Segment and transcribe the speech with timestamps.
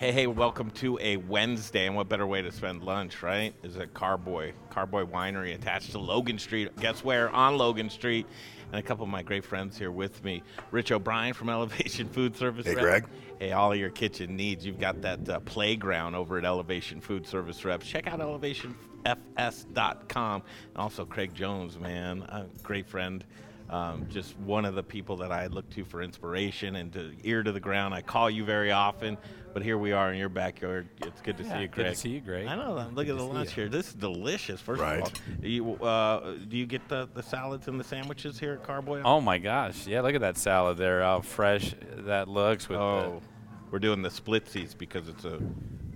[0.00, 3.54] Hey, hey, welcome to a Wednesday, and what better way to spend lunch, right?
[3.62, 6.74] Is at Carboy, Carboy Winery attached to Logan Street.
[6.80, 7.28] Guess where?
[7.28, 8.26] On Logan Street.
[8.72, 10.42] And a couple of my great friends here with me.
[10.70, 12.64] Rich O'Brien from Elevation Food Service.
[12.64, 12.82] Hey, Rep.
[12.82, 13.04] Greg.
[13.40, 14.64] Hey, all of your kitchen needs.
[14.64, 17.86] You've got that uh, playground over at Elevation Food Service Reps.
[17.86, 20.42] Check out elevationfs.com.
[20.68, 23.22] And also, Craig Jones, man, a great friend.
[23.70, 27.44] Um, just one of the people that I look to for inspiration and to ear
[27.44, 27.94] to the ground.
[27.94, 29.16] I call you very often,
[29.54, 30.88] but here we are in your backyard.
[31.06, 31.74] It's good to Yeah, see you, Greg.
[31.86, 32.46] good to see you, Greg.
[32.48, 32.90] I know.
[32.92, 33.62] Look at the see lunch you.
[33.62, 33.68] here.
[33.68, 34.60] This is delicious.
[34.60, 34.96] First Right.
[34.98, 38.54] of all, do you, uh, do you get the, the salads and the sandwiches here
[38.54, 39.02] at Carboy?
[39.04, 39.86] Oh my gosh!
[39.86, 41.02] Yeah, look at that salad there.
[41.02, 43.22] How fresh that looks with Oh,
[43.70, 45.38] we're doing the splitsies because it's a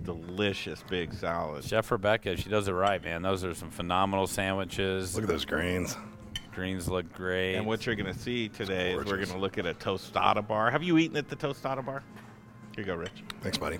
[0.03, 1.63] delicious big salad.
[1.65, 2.37] Chef Rebecca.
[2.37, 3.21] She does it right, man.
[3.21, 5.13] Those are some phenomenal sandwiches.
[5.15, 5.97] Look at those greens.
[6.55, 7.55] Greens look great.
[7.55, 10.45] And what you're going to see today is we're going to look at a tostada
[10.45, 10.71] bar.
[10.71, 12.01] Have you eaten at the tostada bar?
[12.75, 13.23] Here you go, Rich.
[13.41, 13.77] Thanks, buddy.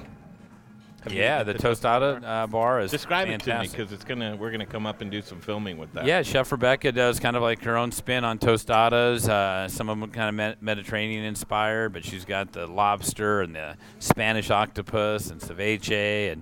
[1.04, 4.04] Have yeah, eaten the at tostada uh, bar is Describe it to me because it's
[4.04, 6.06] gonna we're gonna come up and do some filming with that.
[6.06, 9.30] Yeah, Chef Rebecca does kind of like her own spin on tostadas.
[9.30, 13.56] Uh, some of them kind of med- Mediterranean inspired, but she's got the lobster and
[13.56, 16.42] the Spanish octopus and ceviche and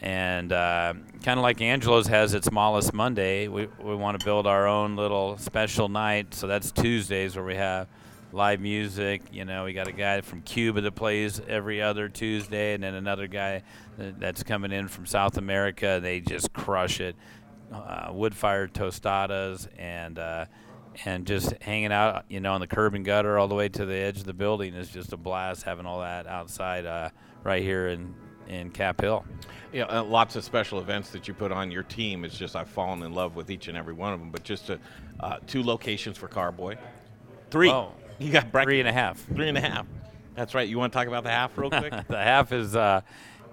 [0.00, 3.48] and uh, kind of like Angelo's has its Smallest Monday.
[3.48, 6.34] We we want to build our own little special night.
[6.34, 7.88] So that's Tuesdays where we have
[8.32, 9.22] live music.
[9.32, 12.94] You know, we got a guy from Cuba that plays every other Tuesday, and then
[12.94, 13.62] another guy
[13.96, 16.00] that's coming in from South America.
[16.02, 17.16] They just crush it.
[17.72, 20.44] Uh, wood-fired tostadas and uh,
[21.04, 23.84] and just hanging out, you know, on the curb and gutter all the way to
[23.84, 25.62] the edge of the building is just a blast.
[25.62, 27.08] Having all that outside uh,
[27.42, 28.14] right here in
[28.48, 29.24] in Cap Hill.
[29.74, 32.24] Yeah, uh, lots of special events that you put on your team.
[32.24, 34.30] It's just I've fallen in love with each and every one of them.
[34.30, 34.76] But just uh
[35.18, 36.76] uh, two locations for Carboy,
[37.50, 37.68] three.
[37.68, 37.92] Whoa.
[38.20, 38.68] You got breakfast.
[38.68, 39.20] Three and a half.
[39.34, 39.86] Three and a half.
[40.36, 40.68] That's right.
[40.68, 41.92] You want to talk about the half real quick?
[42.08, 43.00] the half is uh,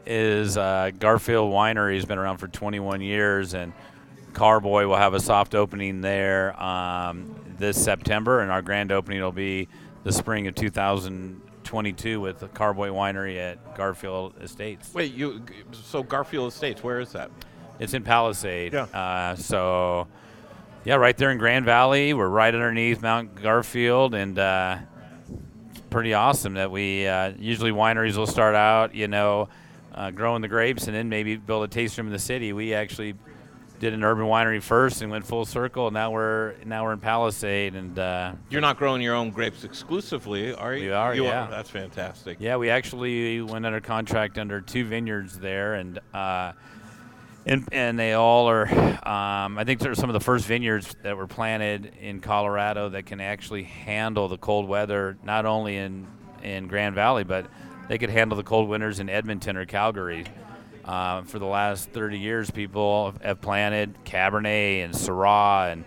[0.06, 1.96] is uh, Garfield Winery.
[1.96, 3.74] has been around for 21 years, and
[4.34, 9.32] Carboy will have a soft opening there um, this September, and our grand opening will
[9.32, 9.68] be
[10.04, 10.54] the spring of
[11.72, 14.94] 2022 with the Carboy Winery at Garfield Estates.
[14.94, 15.42] Wait, you.
[15.72, 17.32] So Garfield Estates, where is that?
[17.80, 18.74] It's in Palisade.
[18.74, 18.84] Yeah.
[18.84, 20.08] Uh, so,
[20.84, 22.14] yeah, right there in Grand Valley.
[22.14, 24.80] We're right underneath Mount Garfield, and uh,
[25.70, 29.48] it's pretty awesome that we uh, usually wineries will start out, you know,
[29.96, 32.52] uh, growing the grapes and then maybe build a taste room in the city.
[32.52, 33.16] We actually
[33.82, 35.88] did an urban winery first and went full circle.
[35.88, 39.64] And now we're now we're in Palisade, and uh, You're not growing your own grapes
[39.64, 40.90] exclusively, are you?
[40.90, 41.48] We are, You yeah.
[41.50, 42.38] That's fantastic.
[42.40, 46.54] Yeah, we actually went under contract under two vineyards there, and uh,
[47.48, 48.68] and and they all are.
[48.70, 53.08] Um, I think they're some of the first vineyards that were planted in Colorado that
[53.08, 56.06] can actually handle the cold weather, not only in
[56.44, 57.48] in Grand Valley, but
[57.88, 60.26] they could handle the cold winters in Edmonton or Calgary.
[60.86, 65.86] Uh, for the last 30 years, people have planted Cabernet and Syrah and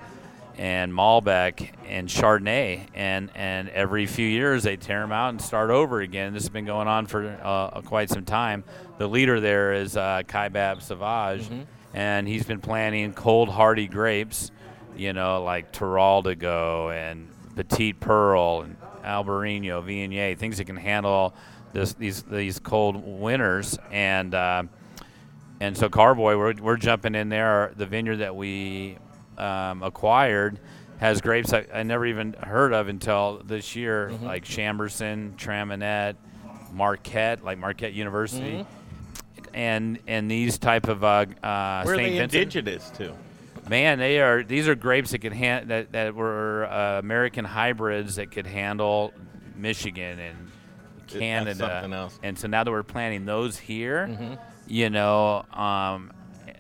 [0.57, 5.71] and Malbec and Chardonnay, and and every few years they tear them out and start
[5.71, 6.33] over again.
[6.33, 8.65] This has been going on for uh, quite some time.
[8.99, 11.51] The leader there is uh, Kaibab Savage,
[11.93, 14.53] and he's been planting cold hardy grapes,
[14.97, 21.35] you know, like Teroldego and Petite Pearl and Albarino, Viognier, things that can handle
[21.73, 24.35] this these these cold winters and.
[24.35, 24.63] Uh,
[25.65, 27.73] and so Carboy, we're, we're jumping in there.
[27.77, 28.99] The vineyard that we
[29.39, 30.61] um, acquired
[30.99, 36.17] has grapes I, I never even heard of until this year, like Chambourcin, Traminette,
[36.73, 38.65] Marquette, like Marquette University,
[39.53, 42.13] and and these type of uh, uh, Where St.
[42.13, 42.35] they Vincent.
[42.57, 43.15] indigenous to?
[43.69, 44.43] Man, they are.
[44.43, 49.13] These are grapes that can han- that that were uh, American hybrids that could handle
[49.57, 50.51] Michigan and
[51.09, 51.55] Canada.
[51.57, 52.19] something else.
[52.23, 56.13] And so now that we're planting those here, you know, um,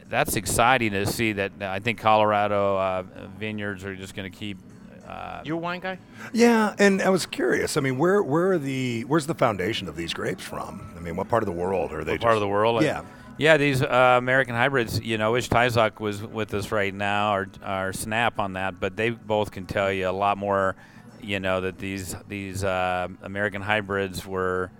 [0.08, 1.32] that's exciting to see.
[1.32, 3.02] That I think Colorado uh,
[3.38, 4.58] vineyards are just going to keep.
[5.06, 5.98] Uh, You a wine guy?
[6.32, 7.76] Yeah, and I was curious.
[7.76, 10.92] I mean, where where are the where's the foundation of these grapes from?
[10.96, 12.12] I mean, what part of the world are they?
[12.12, 12.82] what part of the world?
[12.82, 13.02] Yeah.
[13.36, 17.48] Yeah, these uh, American hybrids, you know, Ish Tizak was with us right now, or,
[17.64, 20.76] our snap on that, but they both can tell you a lot more,
[21.20, 24.70] you know, that these these uh, American hybrids were,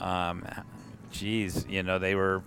[0.00, 0.42] um,
[1.10, 2.42] geez, you know, they were,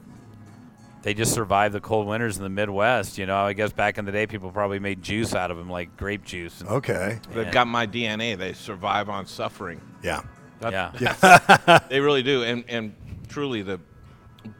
[1.03, 3.17] they just survived the cold winters in the Midwest.
[3.17, 5.69] You know, I guess back in the day, people probably made juice out of them,
[5.69, 6.61] like grape juice.
[6.61, 7.19] And, Okay.
[7.33, 8.37] They've got my DNA.
[8.37, 9.81] They survive on suffering.
[10.03, 10.21] Yeah.
[10.61, 11.79] yeah.
[11.89, 12.43] They really do.
[12.43, 12.93] And and
[13.27, 13.79] truly, the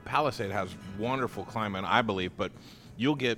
[0.06, 2.32] Palisade has wonderful climate, I believe.
[2.38, 2.52] But
[2.98, 3.38] you'll get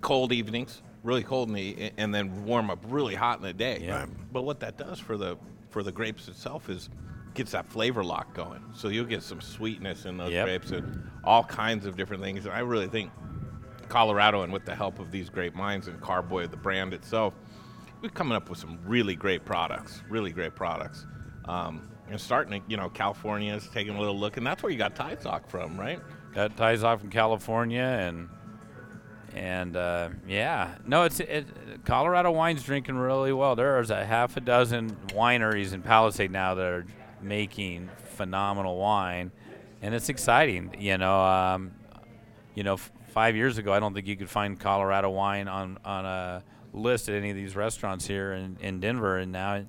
[0.00, 3.80] cold evenings, really cold in the, and then warm up really hot in the day.
[3.82, 4.00] Yeah.
[4.00, 4.08] Right.
[4.32, 5.36] But what that does for the
[5.70, 6.88] for the grapes itself is
[7.36, 8.62] gets that flavor lock going.
[8.74, 10.44] So you'll get some sweetness in those Yep.
[10.46, 12.44] grapes and all kinds of different things.
[12.46, 13.12] And I really think
[13.88, 17.34] Colorado, and with the help of these great minds and Carboy, the brand itself,
[18.02, 20.02] we're coming up with some really great products.
[20.08, 21.06] Really great products.
[21.44, 24.72] Um, and starting, to, you know, California is taking a little look, and that's where
[24.72, 26.00] you got Tide Sock from, right?
[26.34, 28.28] Got off from California and
[29.34, 31.46] and uh, yeah, no, it's it,
[31.84, 33.54] Colorado wine's drinking really well.
[33.54, 36.86] There's a half a dozen wineries in Palisade now that are
[37.26, 39.30] making phenomenal wine,
[39.82, 40.74] and it's exciting.
[40.78, 41.72] You know, um,
[42.54, 45.78] you know, f- five years ago, I don't think you could find Colorado wine on
[45.84, 46.42] on a
[46.72, 49.64] list at any of these restaurants here in, in Denver, and now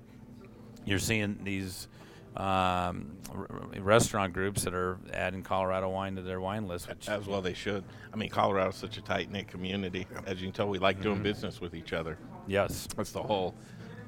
[0.86, 1.88] you're seeing these
[2.36, 3.48] um, r-
[3.80, 6.88] restaurant groups that are adding Colorado wine to their wine list.
[6.88, 7.84] Which As well, they should.
[8.14, 10.06] I mean, Colorado's such a tight knit community.
[10.26, 12.18] As you can tell, we like doing business with each other.
[12.48, 13.56] yes, That's the whole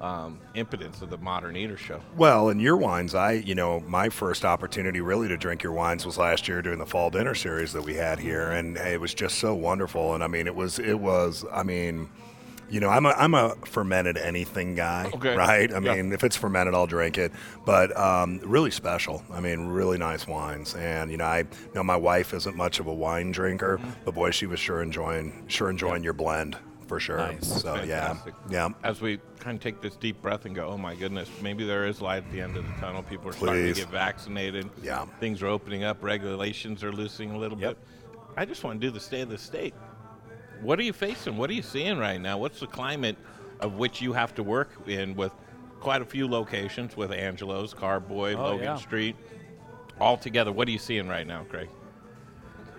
[0.00, 2.00] um, impotence of the Modern Eater Show.
[2.16, 6.06] Well, and your wines, I, you know, my first opportunity really to drink your wines
[6.06, 9.12] was last year during the fall dinner series that we had here, and it was
[9.14, 10.14] just so wonderful.
[10.14, 12.08] And I mean, it was, it was, I mean,
[12.70, 15.34] you know, I'm a, I'm a fermented anything guy, Okay.
[15.34, 15.70] right?
[15.72, 15.94] I Yeah.
[15.96, 17.32] mean, if it's fermented, I'll drink it.
[17.66, 19.24] But um, really special.
[19.32, 20.76] I mean, really nice wines.
[20.76, 21.44] And you know, I
[21.74, 23.90] know my wife isn't much of a wine drinker, Mm-hmm.
[24.04, 26.56] but boy, she was sure enjoying, sure enjoying your blend
[26.90, 27.18] for sure.
[27.18, 27.62] Nice.
[27.62, 28.34] So yeah, Fantastic.
[28.50, 28.68] yeah.
[28.82, 31.86] As we kind of take this deep breath and go, oh my goodness, maybe there
[31.86, 33.04] is light at the end of the tunnel.
[33.04, 34.68] People are starting to get vaccinated.
[34.82, 35.06] Yeah.
[35.20, 36.02] Things are opening up.
[36.02, 37.76] Regulations are loosening a little Yep.
[37.76, 38.26] bit.
[38.36, 39.72] I just want to do the state of the state.
[40.62, 41.36] What are you facing?
[41.36, 42.38] What are you seeing right now?
[42.38, 43.16] What's the climate
[43.60, 45.30] of which you have to work in with
[45.78, 48.74] quite a few locations with Angelo's, Carboy, Oh, Logan yeah.
[48.74, 49.14] Street,
[50.00, 50.50] all together?
[50.50, 51.68] What are you seeing right now, Craig?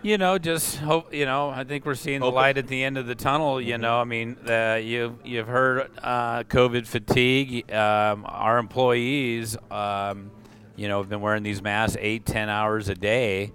[0.03, 1.13] You know, just hope.
[1.13, 3.61] You know, I think we're seeing the light at the end of the tunnel.
[3.61, 7.71] You know, I mean, the, you you've heard uh, COVID fatigue.
[7.71, 10.31] Um, our employees, um,
[10.75, 13.51] you know, have been wearing these masks eight, ten hours a day,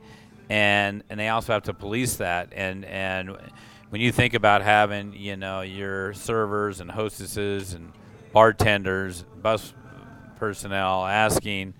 [0.48, 2.52] and and they also have to police that.
[2.54, 3.36] And and
[3.90, 7.92] when you think about having, you know, your servers and hostesses and
[8.32, 9.74] bartenders, bus
[10.36, 11.74] personnel asking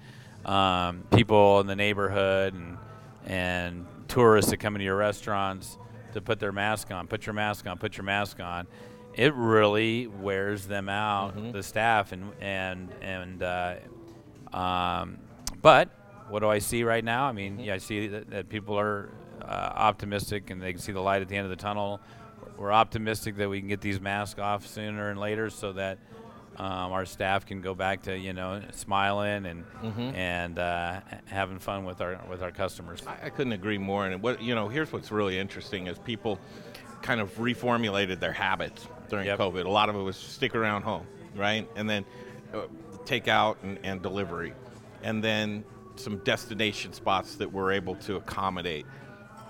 [0.44, 2.78] um, people in the neighborhood and
[3.26, 5.78] and tourists that come into your restaurants
[6.14, 7.06] to put their mask on.
[7.06, 7.78] Put your mask on.
[7.78, 8.66] Put your mask on.
[9.14, 13.42] It really wears them out, the staff, and and and.
[13.42, 13.76] Uh,
[14.52, 15.18] um,
[15.62, 15.90] but
[16.28, 17.26] what do I see right now?
[17.26, 19.10] I mean, yeah, I see that, that people are
[19.42, 22.00] uh, optimistic and they can see the light at the end of the tunnel.
[22.56, 25.98] We're optimistic that we can get these masks off sooner and later so that
[26.58, 29.64] um, our staff can go back to you know smiling and
[30.14, 33.02] and uh, having fun with our with our customers.
[33.06, 34.06] I, I couldn't agree more.
[34.06, 36.38] And what you know, here's what's really interesting is people
[37.02, 39.38] kind of reformulated their habits during Yep.
[39.38, 39.64] COVID.
[39.66, 41.06] A lot of it was stick around home,
[41.36, 42.04] right, and then
[42.54, 42.62] uh,
[43.04, 44.52] takeout and, and delivery,
[45.02, 45.64] and then
[45.96, 48.86] some destination spots that we're able to accommodate.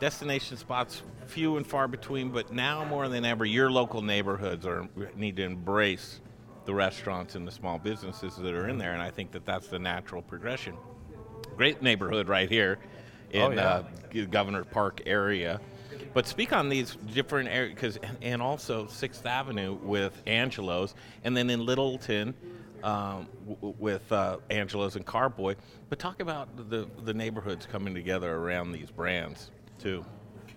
[0.00, 4.88] Destination spots few and far between, but now more than ever, your local neighborhoods are
[5.16, 6.20] need to embrace
[6.66, 9.68] the restaurants and the small businesses that are in there, and I think that that's
[9.68, 10.76] the natural progression
[11.56, 12.78] great neighborhood right here
[13.30, 13.82] in Oh, yeah.
[14.22, 15.58] uh, Governor Park area.
[16.12, 21.48] But speak on these different areas, because and also Sixth Avenue with Angelo's, and then
[21.50, 22.34] in Littleton
[22.82, 25.56] um, w- with uh, Angelo's and Carboy.
[25.88, 30.04] But talk about the the neighborhoods coming together around these brands too.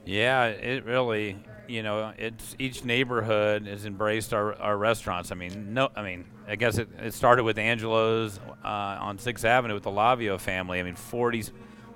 [0.09, 1.37] Yeah, it really,
[1.67, 5.31] you know, it's each neighborhood has embraced our, our restaurants.
[5.31, 9.45] I mean, no, I mean, I guess it, it started with Angelo's uh, on Sixth
[9.45, 10.79] Avenue with the Lavio family.
[10.79, 11.43] I mean, 40,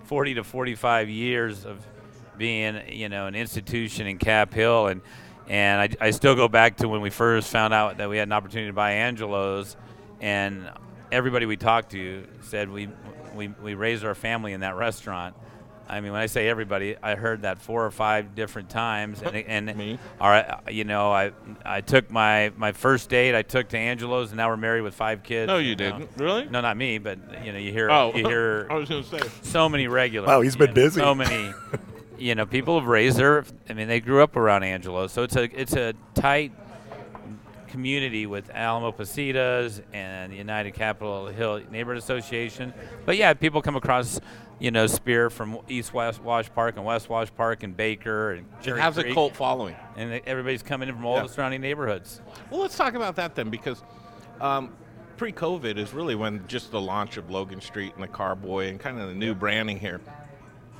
[0.03, 1.83] 40 to 45 years of
[2.37, 4.85] being, you know, an institution in Cap Hill.
[4.89, 5.01] And,
[5.47, 8.27] and I, I still go back to when we first found out that we had
[8.27, 9.75] an opportunity to buy Angelo's.
[10.21, 10.69] And
[11.11, 12.89] everybody we talked to said we,
[13.33, 15.35] we, we raised our family in that restaurant.
[15.87, 19.35] I mean, when I say everybody, I heard that four or five different times, and
[19.35, 19.99] and Me.
[20.19, 21.31] all right, uh, you know, I
[21.65, 24.95] I took my my first date, I took to Angelo's, and now we're married with
[24.95, 25.47] five kids.
[25.47, 25.97] No, you know.
[25.97, 26.09] didn't.
[26.17, 26.45] Really?
[26.45, 29.19] No, not me, but you know, you hear Oh, you hear I was going to
[29.19, 29.29] say.
[29.41, 30.27] so many regulars.
[30.27, 31.01] Wow, he's been know, busy.
[31.01, 31.53] So many,
[32.17, 33.43] you know, people have raised their.
[33.69, 36.51] I mean, they grew up around Angelo's, so it's a it's a tight
[37.77, 42.71] community with Alamo Placita and the United Capitol Hill Neighborhood Association.
[43.03, 44.21] But yeah, people come across,
[44.59, 48.45] you know, Speer from East West Wash Park and West Wash Park and Baker and
[48.59, 49.75] It Cherry has a cult following.
[49.97, 51.23] and everybody's coming in from all Yeah.
[51.23, 52.21] the surrounding neighborhoods.
[52.51, 53.81] Well, let's talk about that then, because
[54.39, 54.71] um,
[55.17, 58.99] pre-COVID is really when just the launch of Logan Street and the Carboy and kind
[58.99, 59.99] of the new branding here.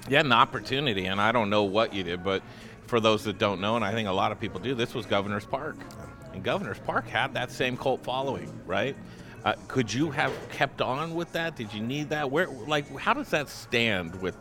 [0.07, 2.43] You had an opportunity, and I don't know what you did, but
[2.85, 5.07] for those that don't know, and I think a lot of people do, this was
[5.07, 5.77] Governor's Park,
[6.33, 8.95] and Governor's Park had that same cult following, right?
[9.45, 11.55] Uh, could you have kept on with that?
[11.55, 12.29] Did you need that?
[12.31, 14.37] Where, like, how does that stand with,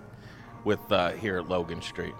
[0.64, 2.14] with uh, here at Logan Street?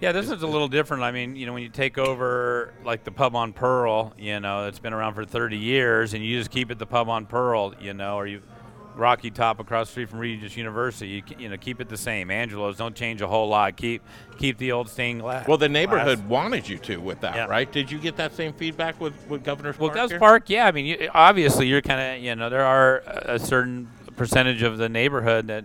[0.00, 1.02] Yeah, this is a little different.
[1.02, 4.66] I mean, you know, when you take over like the pub on Pearl, you know,
[4.66, 7.74] it's been around for 30 years, and you just keep it the pub on Pearl,
[7.80, 8.42] you know, or you
[8.96, 11.08] Rocky Top across the street from Regis University.
[11.08, 12.30] You, you know, keep it the same.
[12.30, 13.76] Angelo's don't change a whole lot.
[13.76, 14.02] Keep
[14.38, 15.46] keep the old stained glass.
[15.46, 17.44] Well, the neighborhood wanted you to with that, Yeah.
[17.46, 17.70] right?
[17.70, 19.96] Did you get that same feedback with, with Governor's Well, Park?
[19.98, 20.18] Well, Gov's?
[20.18, 20.66] Park, yeah.
[20.66, 24.78] I mean, you, obviously, you're kind of, you know, there are a certain percentage of
[24.78, 25.64] the neighborhood that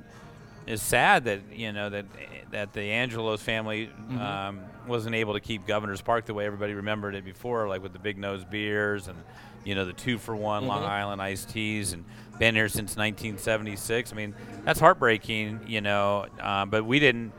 [0.67, 2.05] is sad that you know that
[2.51, 7.15] that the Angelos family um, wasn't able to keep Governor's Park the way everybody remembered
[7.15, 9.17] it before, like with the big nose beers and
[9.63, 12.03] you know the two for one Long Island iced teas and
[12.41, 14.11] been here since 1976.
[14.11, 14.33] I mean,
[14.65, 16.25] that's heartbreaking, you know.
[16.41, 17.33] Uh, but we didn't.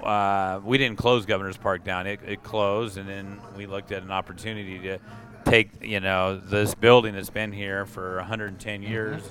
[0.00, 2.06] Uh, we didn't close Governor's Park down.
[2.06, 4.98] It, it closed, and then we looked at an opportunity to
[5.44, 9.22] take, you know, this building that's been here for 110 years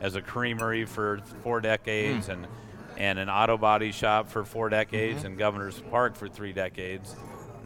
[0.00, 2.46] as a creamery for four decades, and
[2.96, 7.14] and an auto body shop for four decades, and Governor's Park for three decades.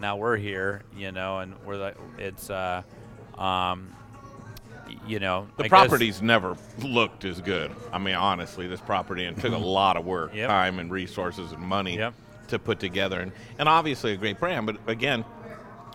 [0.01, 2.83] Now we're here, you know, and we're like, it's, uh,
[3.39, 3.94] um,
[5.07, 7.71] you know, The I guess- never looked as good.
[7.93, 9.65] I mean, honestly, this property and took a mm-hmm.
[9.65, 10.49] lot of work, Yep.
[10.49, 12.15] time, and resources and money Yep.
[12.49, 14.67] to put together, and, and obviously a great brand.
[14.67, 15.25] But again,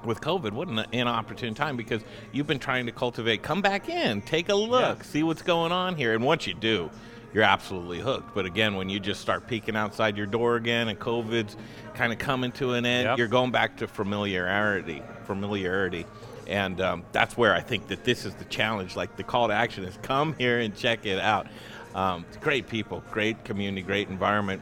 [0.06, 3.44] with COVID, what an inopportune time because you've been trying to cultivate.
[3.44, 5.04] Come back in, take a look, Yeah.
[5.04, 6.90] see what's going on here, and once you do.
[7.32, 8.34] You're absolutely hooked.
[8.34, 11.56] But again, when you just start peeking outside your door again and COVID's
[11.94, 13.18] kind of coming to an end, Yep.
[13.20, 15.04] you're going back to familiarity.
[15.26, 16.08] Familiarity.
[16.50, 18.96] And um, that's where I think that this is the challenge.
[18.96, 21.48] Like the call to action is come here and check it out.
[21.94, 24.62] Um, great people, great community, great environment,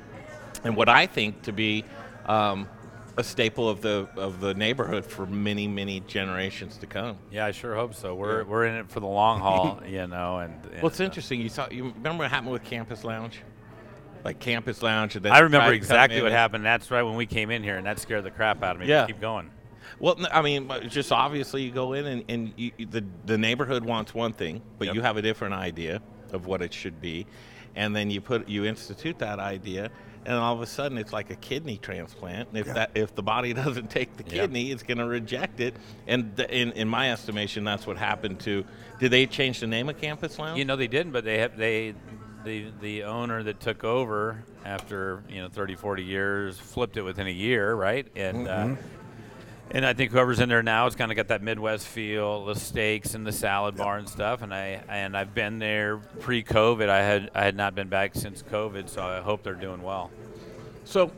[0.63, 1.85] and what I think to be
[2.25, 2.67] um,
[3.17, 7.17] a staple of the of the neighborhood for many many generations to come.
[7.31, 8.15] Yeah, I sure hope so.
[8.15, 10.39] We're we're in it for the long haul, you know.
[10.39, 11.41] And, and Well, it's uh, interesting.
[11.41, 11.67] You saw.
[11.69, 13.41] You remember what happened with Campus Lounge?
[14.23, 16.65] Like Campus Lounge, and then I remember tried to come exactly what happened.
[16.65, 18.87] That's right when we came in here, and that scared the crap out of me.
[18.87, 19.05] Yeah.
[19.05, 19.51] Keep going.
[19.99, 24.13] Well, I mean, just obviously you go in and, and you, the the neighborhood wants
[24.13, 24.95] one thing, but Yep.
[24.95, 26.01] you have a different idea
[26.33, 27.25] of what it should be,
[27.75, 29.89] and then you put you institute that idea,
[30.25, 32.49] and all of a sudden it's like a kidney transplant.
[32.49, 35.75] And if that if the body doesn't take the kidney, it's going to reject it.
[36.07, 38.65] And th- in in my estimation, that's what happened to.
[38.99, 40.57] Did they change the name of Campus Lounge?
[40.59, 41.93] You know they didn't, but they have they
[42.43, 47.27] the the owner that took over after you know 30, 40 years flipped it within
[47.27, 48.05] a year, right?
[48.15, 48.75] And uh,
[49.71, 52.55] and I think whoever's in there now has kind of got that Midwest feel, the
[52.55, 54.41] steaks and the salad bar and stuff.
[54.41, 56.89] And I and I've been there pre-COVID.
[56.89, 60.09] I had I had not been back since COVID, so I hope they're doing well.
[60.85, 61.11] so,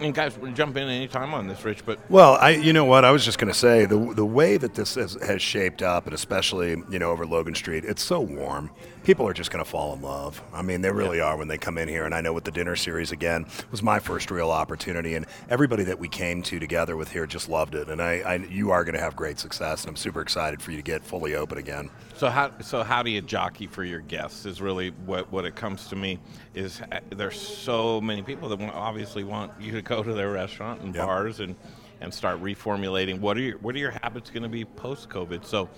[0.00, 1.84] and guys, we'll jump in anytime on this, Rich.
[1.84, 4.56] But Well, I, you know what, I was just going to say the the way
[4.56, 8.20] that this has, has shaped up, and especially you know over Logan Street, it's so
[8.20, 8.70] warm.
[9.04, 10.42] People are just going to fall in love.
[10.54, 12.06] I mean, they really are when they come in here.
[12.06, 15.84] And I know with the dinner series again was my first real opportunity, and everybody
[15.84, 17.90] that we came to together with here just loved it.
[17.90, 20.70] And I, I you are going to have great success, and I'm super excited for
[20.70, 21.90] you to get fully open again.
[22.16, 25.54] So how so how do you jockey for your guests is really what what it
[25.54, 26.18] comes to me
[26.54, 30.32] is uh, there's so many people that want, obviously want you to go to their
[30.32, 31.06] restaurant and Yep.
[31.06, 31.56] bars and
[32.00, 35.44] and start reformulating what are your what are your habits going to be post COVID
[35.44, 35.68] so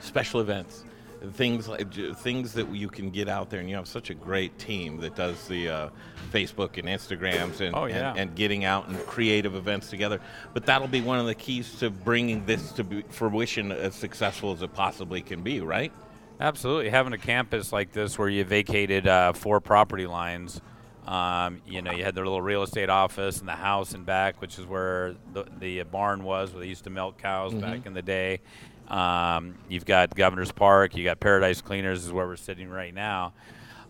[0.00, 0.84] special events
[1.32, 4.58] things like things that you can get out there and you have such a great
[4.58, 5.88] team that does the uh,
[6.32, 8.10] Facebook and Instagrams and, Oh, yeah.
[8.10, 10.20] and and getting out and creative events together.
[10.52, 14.52] But that'll be one of the keys to bringing this to be fruition as successful
[14.52, 15.92] as it possibly can be, right?
[16.40, 20.60] Absolutely, having a campus like this where you vacated uh, four property lines.
[21.06, 24.40] Um, you know, you had the little real estate office and the house in back,
[24.40, 27.92] which is where the, the barn was, where they used to milk cows back in
[27.92, 28.40] the day.
[28.88, 33.32] Um, you've got Governor's Park, you got Paradise Cleaners, is where we're sitting right now.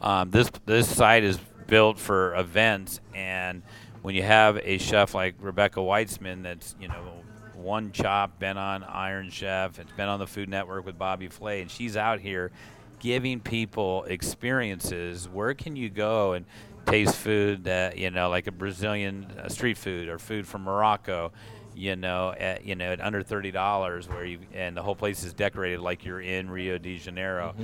[0.01, 3.63] Um, this this site is built for events, and
[4.03, 7.25] when you have a chef like Rebecca Weitzman, that's you know
[7.55, 11.63] one chop, been on Iron Chef, it's been on the Food Network with Bobby Flay,
[11.63, 12.51] and she's out here
[12.99, 15.29] giving people experiences.
[15.29, 16.45] Where can you go and
[16.87, 21.33] taste food that you know, like a Brazilian uh, street food or food from Morocco?
[21.75, 25.25] You know, at you know at under thirty dollars, where you and the whole place
[25.25, 27.55] is decorated like you're in Rio de Janeiro.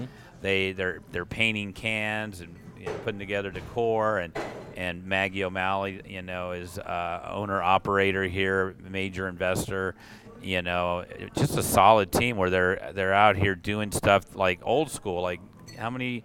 [0.41, 4.37] They they're they're painting cans and you know, putting together decor and
[4.77, 9.95] and Maggie O'Malley, you know, is uh, owner operator here, major investor.
[10.43, 11.05] You know,
[11.37, 15.21] just a solid team where they're they're out here doing stuff like old school.
[15.21, 15.41] Like
[15.79, 16.25] how many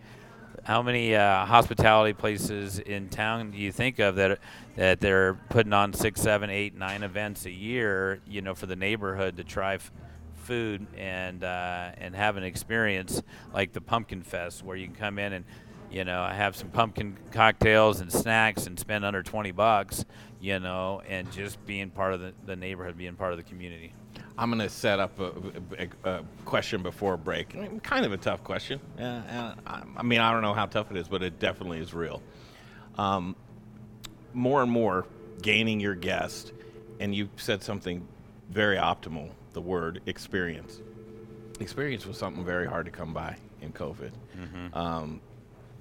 [0.63, 4.39] how many uh, hospitality places in town do you think of that
[4.75, 8.22] that they're putting on six, seven, eight, nine events a year?
[8.27, 9.91] You know, for the neighborhood to try f-
[10.36, 13.22] food and uh, and have an experience
[13.53, 15.46] like the Pumpkin Fest, where you can come in and
[15.91, 20.05] you know have some pumpkin cocktails and snacks and spend under 20 bucks,
[20.39, 23.94] you know, and just being part of the, the neighborhood, being part of the community.
[24.38, 25.32] I'm going to set up a,
[25.77, 27.55] a, a, question before break.
[27.84, 28.82] Kind of a tough question.
[29.00, 32.22] Uh, I mean, I don't know how tough it is, but it definitely is real.
[32.98, 33.36] Um,
[34.35, 35.07] more and more,
[35.41, 36.51] gaining your guest,
[36.99, 38.07] and you said something
[38.49, 40.79] very optimal the word experience.
[41.59, 44.11] Experience was something very hard to come by in COVID.
[44.37, 44.77] Mm-hmm.
[44.77, 45.21] Um,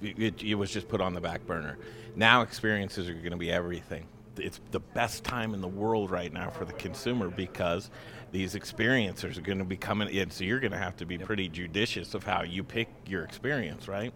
[0.01, 1.77] it, it, was just put on the back burner.
[2.15, 4.07] Now experiences are going to be everything.
[4.37, 7.89] It's the best time in the world right now for the consumer because
[8.31, 10.29] these experiences are going to be coming in.
[10.31, 13.87] So you're going to have to be pretty judicious of how you pick your experience,
[13.87, 14.13] right?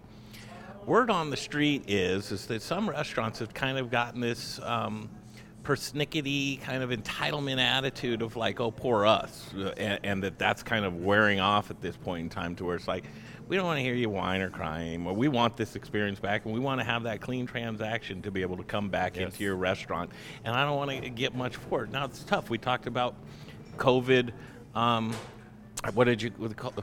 [0.85, 5.09] Word on the street is is that some restaurants have kind of gotten this um,
[5.63, 10.85] persnickety kind of entitlement attitude of like, oh, poor us, and, and, that that's kind
[10.85, 13.03] of wearing off at this point in time to where it's like,
[13.47, 15.13] we don't want to hear you whine or cry anymore.
[15.13, 18.41] We want this experience back, and we want to have that clean transaction to be
[18.41, 19.25] able to come back yes.
[19.25, 20.11] into your restaurant.
[20.43, 21.91] And I don't want to get much for it.
[21.91, 22.49] Now it's tough.
[22.49, 23.15] We talked about
[23.77, 24.31] COVID.
[24.75, 25.13] Um,
[25.93, 26.31] what did you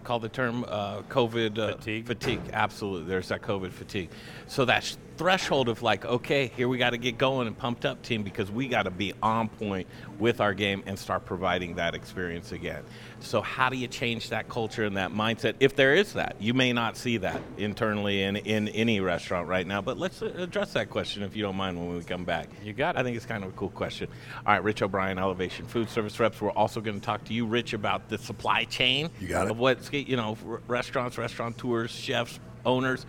[0.04, 0.64] call the term?
[0.66, 2.06] Uh, COVID uh, fatigue.
[2.06, 2.40] Fatigue.
[2.52, 3.08] Absolutely.
[3.08, 4.10] There's that COVID fatigue.
[4.46, 8.02] So that threshold of like, okay, here we got to get going and pumped up,
[8.02, 9.86] team, because we got to be on point
[10.18, 12.82] with our game and start providing that experience again.
[13.20, 15.54] So how do you change that culture and that mindset?
[15.60, 19.66] If there is that, you may not see that internally in in any restaurant right
[19.66, 19.80] now.
[19.80, 22.48] But let's uh, address that question if you don't mind when we come back.
[22.62, 22.98] You got it.
[22.98, 24.08] I think it's kind of a cool question.
[24.46, 26.40] All right, Rich O'Brien, Elevation Food Service Reps.
[26.40, 29.10] We're also going to talk to you, Rich, about the supply chain.
[29.20, 29.52] You got it.
[29.52, 30.36] Of what's you know
[30.68, 33.06] restaurants, restaurateurs, chefs, owners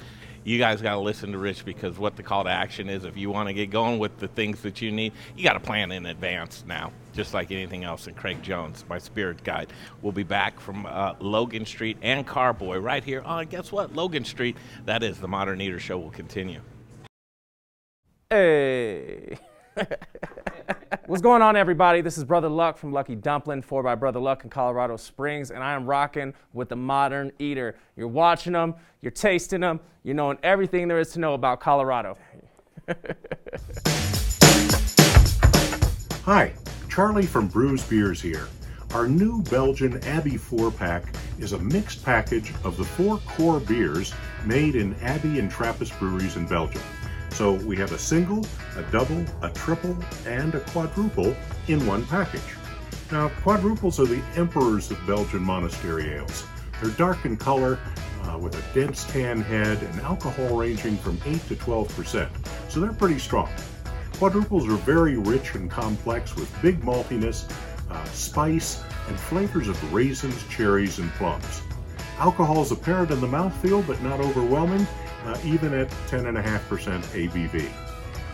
[0.47, 3.17] you guys got to listen to Rich because what the call to action is, if
[3.17, 5.91] you want to get going with the things that you need, you got to plan
[5.91, 8.07] in advance now, just like anything else.
[8.07, 9.67] And Craig Jones, my spirit guide,
[10.01, 14.23] will be back from uh, Logan Street and Carboy right here on, guess what, Logan
[14.23, 14.55] Street.
[14.85, 16.61] That is the Modern Eater Show will continue.
[18.29, 19.37] Hey.
[21.05, 22.01] What's going on, everybody?
[22.01, 25.63] This is Brother Luck from Lucky Dumpling, 4 by Brother Luck in Colorado Springs, and
[25.63, 27.77] I am rocking with the Modern Eater.
[27.95, 32.17] You're watching them, you're tasting them, you're knowing everything there is to know about Colorado.
[36.23, 36.53] Hi,
[36.89, 38.47] Charlie from Brews Beers here.
[38.93, 41.03] Our new Belgian Abbey 4 pack
[41.39, 44.13] is a mixed package of the four core beers
[44.45, 46.81] made in Abbey and Trappist breweries in Belgium.
[47.29, 51.35] So we have a single, a double, a triple, and a quadruple
[51.67, 52.41] in one package.
[53.11, 56.45] Now, quadruples are the emperors of Belgian monastery ales.
[56.81, 57.79] They're dark in color,
[58.23, 62.29] uh, with a dense tan head, and alcohol ranging from 8 to 12%,
[62.69, 63.49] so they're pretty strong.
[64.17, 67.49] Quadruples are very rich and complex with big maltiness,
[67.89, 71.61] uh, spice, and flavors of raisins, cherries, and plums.
[72.19, 74.85] Alcohol is apparent in the mouthfeel, but not overwhelming,
[75.25, 76.41] uh, even at 10.5%
[77.03, 77.69] ABV.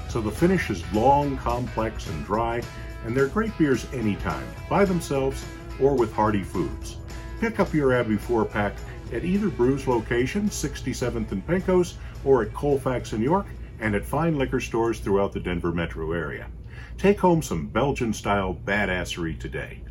[0.09, 2.61] So the finish is long, complex, and dry,
[3.05, 5.43] and they're great beers anytime, by themselves
[5.79, 6.97] or with hearty foods.
[7.39, 8.73] Pick up your Abbey 4 pack
[9.11, 13.47] at either Brews location, 67th and Pecos, or at Colfax in York,
[13.79, 16.47] and at fine liquor stores throughout the Denver metro area.
[16.97, 19.81] Take home some Belgian style badassery today.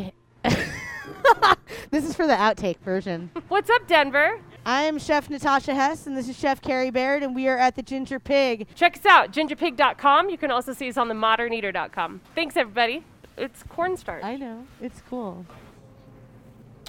[1.90, 3.30] this is for the outtake version.
[3.48, 4.40] What's up, Denver?
[4.66, 7.76] I am Chef Natasha Hess, and this is Chef Carrie Baird, and we are at
[7.76, 8.66] the Ginger Pig.
[8.74, 10.30] Check us out, gingerpig.com.
[10.30, 12.20] You can also see us on the moderneater.com.
[12.34, 13.04] Thanks, everybody.
[13.36, 14.24] It's cornstarch.
[14.24, 14.66] I know.
[14.80, 15.44] It's cool.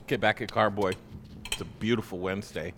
[0.07, 0.93] Get back at Carboy.
[1.47, 2.73] It's a beautiful Wednesday.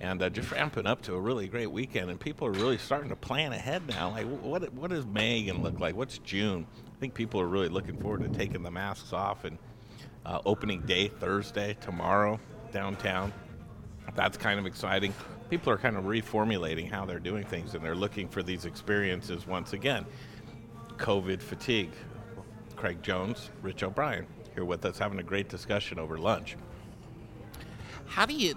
[0.00, 3.08] And uh, just ramping up to a really great weekend, and people are really starting
[3.10, 4.10] to plan ahead now.
[4.10, 5.94] Like, what what is May gonna look like?
[5.94, 6.66] What's June?
[6.88, 9.58] I think people are really looking forward to taking the masks off and
[10.26, 12.38] uh, opening day Thursday, tomorrow,
[12.72, 13.32] downtown.
[14.14, 15.14] That's kind of exciting.
[15.50, 19.46] People are kind of reformulating how they're doing things and they're looking for these experiences
[19.46, 20.06] once again.
[20.96, 21.92] COVID fatigue.
[22.76, 26.56] Craig Jones, Rich O'Brien here with us having a great discussion over lunch.
[28.06, 28.54] How do you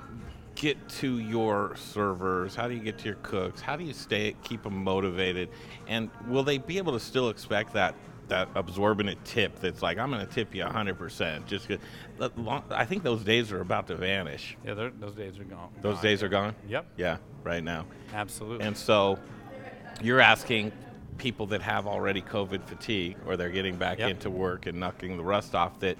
[0.55, 2.55] get to your servers?
[2.55, 3.61] How do you get to your cooks?
[3.61, 5.49] How do you stay keep them motivated?
[5.87, 7.95] And will they be able to still expect that
[8.29, 11.79] that absorbent tip that's like I'm going to tip you 100% just cause
[12.71, 14.57] I think those days are about to vanish.
[14.65, 15.69] Yeah, those days are gone.
[15.81, 16.03] Those gone.
[16.03, 16.55] days are gone?
[16.67, 16.85] Yep.
[16.97, 17.85] Yeah, right now.
[18.13, 18.65] Absolutely.
[18.65, 19.19] And so
[20.01, 20.71] you're asking
[21.17, 24.09] people that have already COVID fatigue or they're getting back Yep.
[24.09, 25.97] into work and knocking the rust off that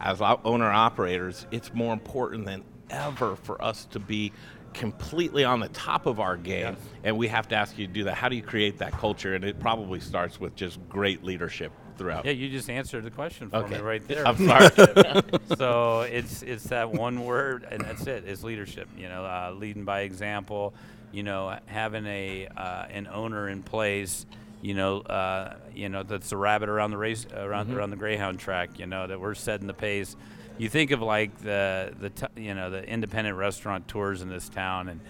[0.00, 4.32] as owner operators, it's more important than ever for us to be
[4.78, 6.76] completely on the top of our game.
[7.04, 8.14] And we have to ask you to do that.
[8.14, 9.34] How do you create that culture?
[9.34, 12.24] And it probably starts with just great leadership throughout.
[12.24, 13.74] Yeah, you just answered the question for Okay.
[13.76, 14.26] me right there.
[14.26, 14.70] I'm sorry.
[15.56, 18.24] so it's it's that one word, and that's it.
[18.26, 18.88] It's leadership.
[18.96, 20.74] You know, uh, leading by example.
[21.10, 24.26] You know, having a uh, an owner in place.
[24.60, 28.38] You know, uh, you know that's the rabbit around the race around around the greyhound
[28.40, 28.78] track.
[28.78, 30.16] You know that we're setting the pace.
[30.58, 34.48] You think of like the the t- you know the independent restaurant tours in this
[34.48, 35.00] town, and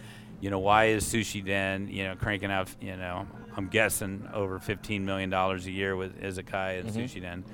[0.40, 4.58] you know why is Sushi Den you know cranking out you know I'm guessing over
[4.58, 7.00] 15 million dollars a year with Izakaya and mm-hmm.
[7.00, 7.44] Sushi Den.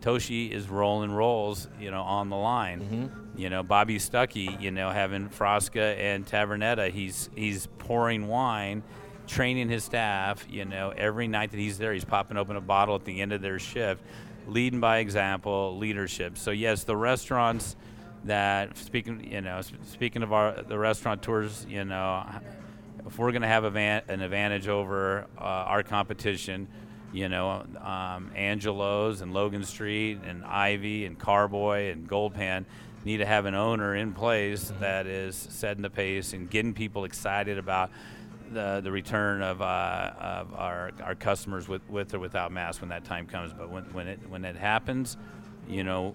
[0.00, 2.80] Toshi is rolling rolls, you know, on the line.
[2.80, 3.38] Mm-hmm.
[3.38, 8.82] You know, Bobby Stuckey, you know, having Frasca and Tavernetta, he's he's pouring wine,
[9.26, 10.46] training his staff.
[10.48, 13.32] You know, every night that he's there, he's popping open a bottle at the end
[13.32, 14.02] of their shift,
[14.50, 16.36] leading by example, leadership.
[16.36, 17.76] So yes, the restaurants
[18.24, 22.24] that speaking, you know, speaking of our the restaurant tours, you know,
[23.06, 26.68] if we're going to have an advantage over uh, our competition,
[27.12, 32.64] you know, um, Angelo's and Logan Street and Ivy and Carboy and Goldpan
[33.04, 37.04] need to have an owner in place that is setting the pace and getting people
[37.04, 37.90] excited about
[38.52, 42.90] the, the return of, uh, of our, our customers with, with or without masks when
[42.90, 43.52] that time comes.
[43.52, 45.16] But when, when, it, when it happens,
[45.68, 46.14] you know,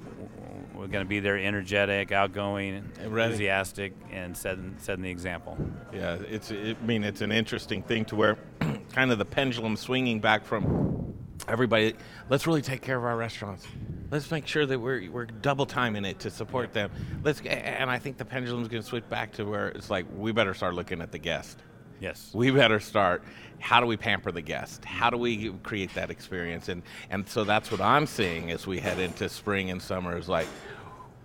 [0.73, 3.23] we're going to be there energetic, outgoing, ready.
[3.23, 5.57] enthusiastic, and setting, setting the example.
[5.93, 6.51] Yeah, it's.
[6.51, 8.37] It, I mean, it's an interesting thing to where,
[8.91, 11.13] kind of the pendulum swinging back from
[11.47, 11.93] everybody.
[12.29, 13.65] Let's really take care of our restaurants.
[14.11, 16.91] Let's make sure that we're we're double timing it to support them.
[17.23, 17.41] Let's.
[17.41, 20.53] And I think the pendulum's going to switch back to where it's like we better
[20.53, 21.59] start looking at the guest.
[21.99, 22.31] Yes.
[22.33, 23.23] We better start.
[23.59, 24.83] How do we pamper the guest?
[24.85, 26.69] How do we create that experience?
[26.69, 30.17] And and so that's what I'm seeing as we head into spring and summer.
[30.17, 30.47] Is like,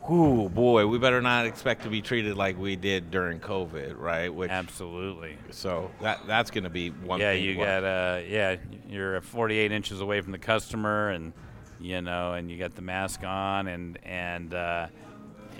[0.08, 4.32] whoo boy, we better not expect to be treated like we did during COVID, right?
[4.32, 5.36] Which Absolutely.
[5.50, 7.44] so that that's going to be one Yeah, thing.
[7.44, 8.56] you got uh, yeah,
[8.88, 11.32] you're 48 inches away from the customer, and
[11.80, 14.86] you know, and you got the mask on, and and uh,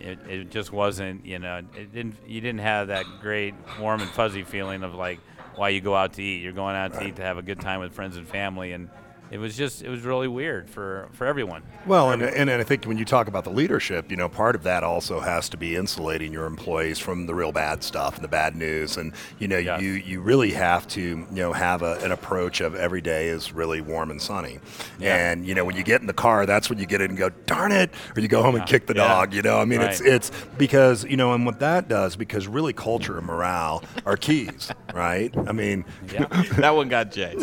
[0.01, 4.11] it, it just wasn't, you know, it didn't you didn't have that great warm and
[4.11, 5.21] fuzzy feeling of like
[5.57, 6.43] why you go out to eat.
[6.43, 8.89] You're going out to eat to have a good time with friends and family, and
[9.31, 11.63] it was just it was really weird for for everyone.
[11.87, 14.63] Well, and, and I think when you talk about the leadership, you know, part of
[14.65, 18.29] that also has to be insulating your employees from the real bad stuff and the
[18.29, 18.97] bad news.
[18.97, 19.81] And, you know, Yes.
[19.83, 23.53] you, you really have to, you know, have a, an approach of every day is
[23.53, 24.59] really warm and sunny.
[24.99, 25.17] Yeah.
[25.31, 27.19] And, you know, when you get in the car, that's when you get in and
[27.19, 29.09] go, darn it, or you go home and kick the Yeah.
[29.09, 29.59] dog, you know.
[29.59, 30.13] I mean, it's, Right.
[30.13, 34.71] it's because, you know, and what that does, because really culture and morale are keys,
[34.95, 35.35] right?
[35.47, 36.25] I mean, Yeah.
[36.59, 37.35] that one got Jay.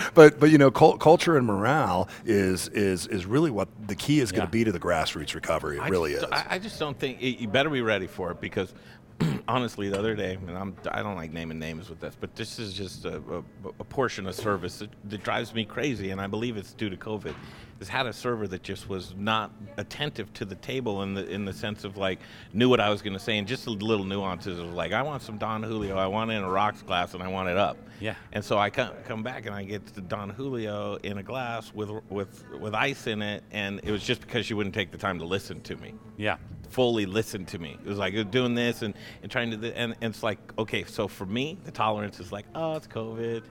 [0.14, 4.20] but but you know, cul- culture and morale is is is really what the key
[4.20, 5.78] is going to be to the grassroots recovery.
[5.78, 6.30] It I really just, is.
[6.32, 8.74] I, I just don't think you you better be ready for it because
[9.48, 12.58] honestly, the other day, and I'm I don't like naming names with this, but this
[12.58, 13.38] is just a, a,
[13.80, 16.96] a portion of service that, that drives me crazy, and I believe it's due to
[16.96, 17.34] COVID.
[17.78, 21.44] Has had a server that just was not attentive to the table in the in
[21.44, 22.20] the sense of like
[22.54, 25.02] knew what I was going to say and just the little nuances of like I
[25.02, 27.56] want some Don Julio, I want it in a rocks glass, and I want it
[27.58, 27.76] up.
[28.00, 28.14] Yeah.
[28.32, 31.72] And so I come, come back and I get the Don Julio in a glass
[31.74, 34.98] with with with ice in it, and it was just because she wouldn't take the
[34.98, 36.36] time to listen to me, Yeah.
[36.70, 37.78] fully listen to me.
[37.84, 40.84] It was like doing this and, and trying to, th- and, and it's like okay,
[40.84, 43.42] so for me, the tolerance is like, oh, it's COVID.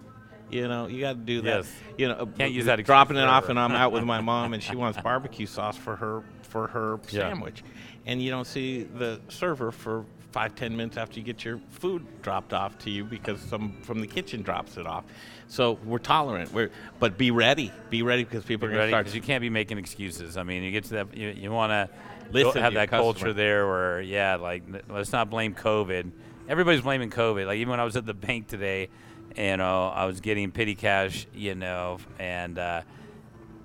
[0.49, 1.57] You know, you got to do that.
[1.65, 1.73] Yes.
[1.97, 4.53] You know, Can't use uh, that dropping it off, and I'm out with my mom,
[4.53, 7.21] and she wants barbecue sauce for her for her Yeah.
[7.29, 7.63] sandwich,
[8.05, 12.05] and you don't see the server for five ten minutes after you get your food
[12.21, 15.03] dropped off to you because some from the kitchen drops it off.
[15.47, 16.53] So we're tolerant.
[16.53, 17.71] We're but be ready.
[17.89, 18.91] Be ready because people are going to Ready?
[18.91, 19.05] start.
[19.05, 20.37] Because you can't be making excuses.
[20.37, 21.89] I mean, you get to that, you, you want to
[22.31, 23.03] Listen have that customer.
[23.13, 26.11] culture there where, yeah, like, let's not blame COVID.
[26.49, 27.45] Everybody's blaming COVID.
[27.45, 28.89] Like, even when I was at the bank today,
[29.37, 32.81] you know, I was getting petty cash, you know, and, uh,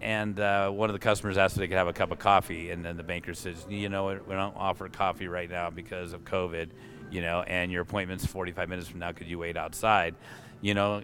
[0.00, 2.70] and uh, one of the customers asked if they could have a cup of coffee,
[2.70, 6.24] and then the banker says, "You know, we don't offer coffee right now because of
[6.24, 6.70] COVID,
[7.10, 9.12] you know, and your appointment's 45 minutes from now.
[9.12, 10.14] Could you wait outside?"
[10.62, 11.02] You know,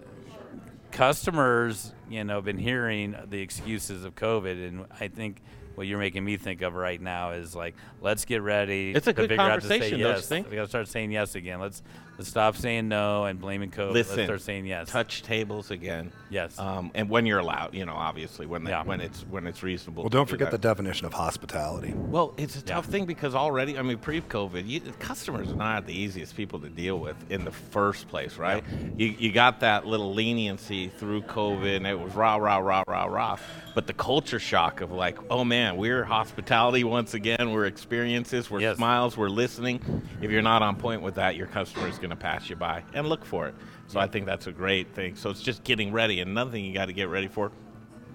[0.92, 5.42] customers, you know, been hearing the excuses of COVID, and I think
[5.74, 8.92] what you're making me think of right now is like, let's get ready.
[8.92, 10.26] It's a good figure out to say conversation, don't you yes.
[10.26, 10.50] think?
[10.50, 11.60] We got to start saying yes again.
[11.60, 11.82] Let's
[12.18, 13.92] Let's stop saying no and blaming COVID.
[13.92, 14.88] Listen, Let's start saying yes.
[14.88, 16.12] touch tables again.
[16.30, 16.58] Yes.
[16.58, 18.84] Um, and when you're allowed, you know, obviously when they, Yeah.
[18.84, 20.02] when it's when it's reasonable.
[20.04, 20.62] Well, don't do forget that.
[20.62, 21.92] the definition of hospitality.
[21.94, 22.76] Well, it's a Yeah.
[22.76, 26.70] tough thing because already, I mean, pre-COVID, you, customers are not the easiest people to
[26.70, 28.64] deal with in the first place, right?
[28.96, 33.04] You, you got that little leniency through COVID, and it was rah, rah, rah, rah,
[33.04, 33.36] rah.
[33.74, 37.52] But the culture shock of like, oh man, we're hospitality once again.
[37.52, 38.78] We're experiences, we're Yes.
[38.78, 40.02] smiles, we're listening.
[40.22, 42.82] If you're not on point with that, your customer is going to pass you by
[42.94, 43.54] and look for it.
[43.88, 45.16] So I think that's a great thing.
[45.16, 47.50] So it's just getting ready, and another thing you got to get ready for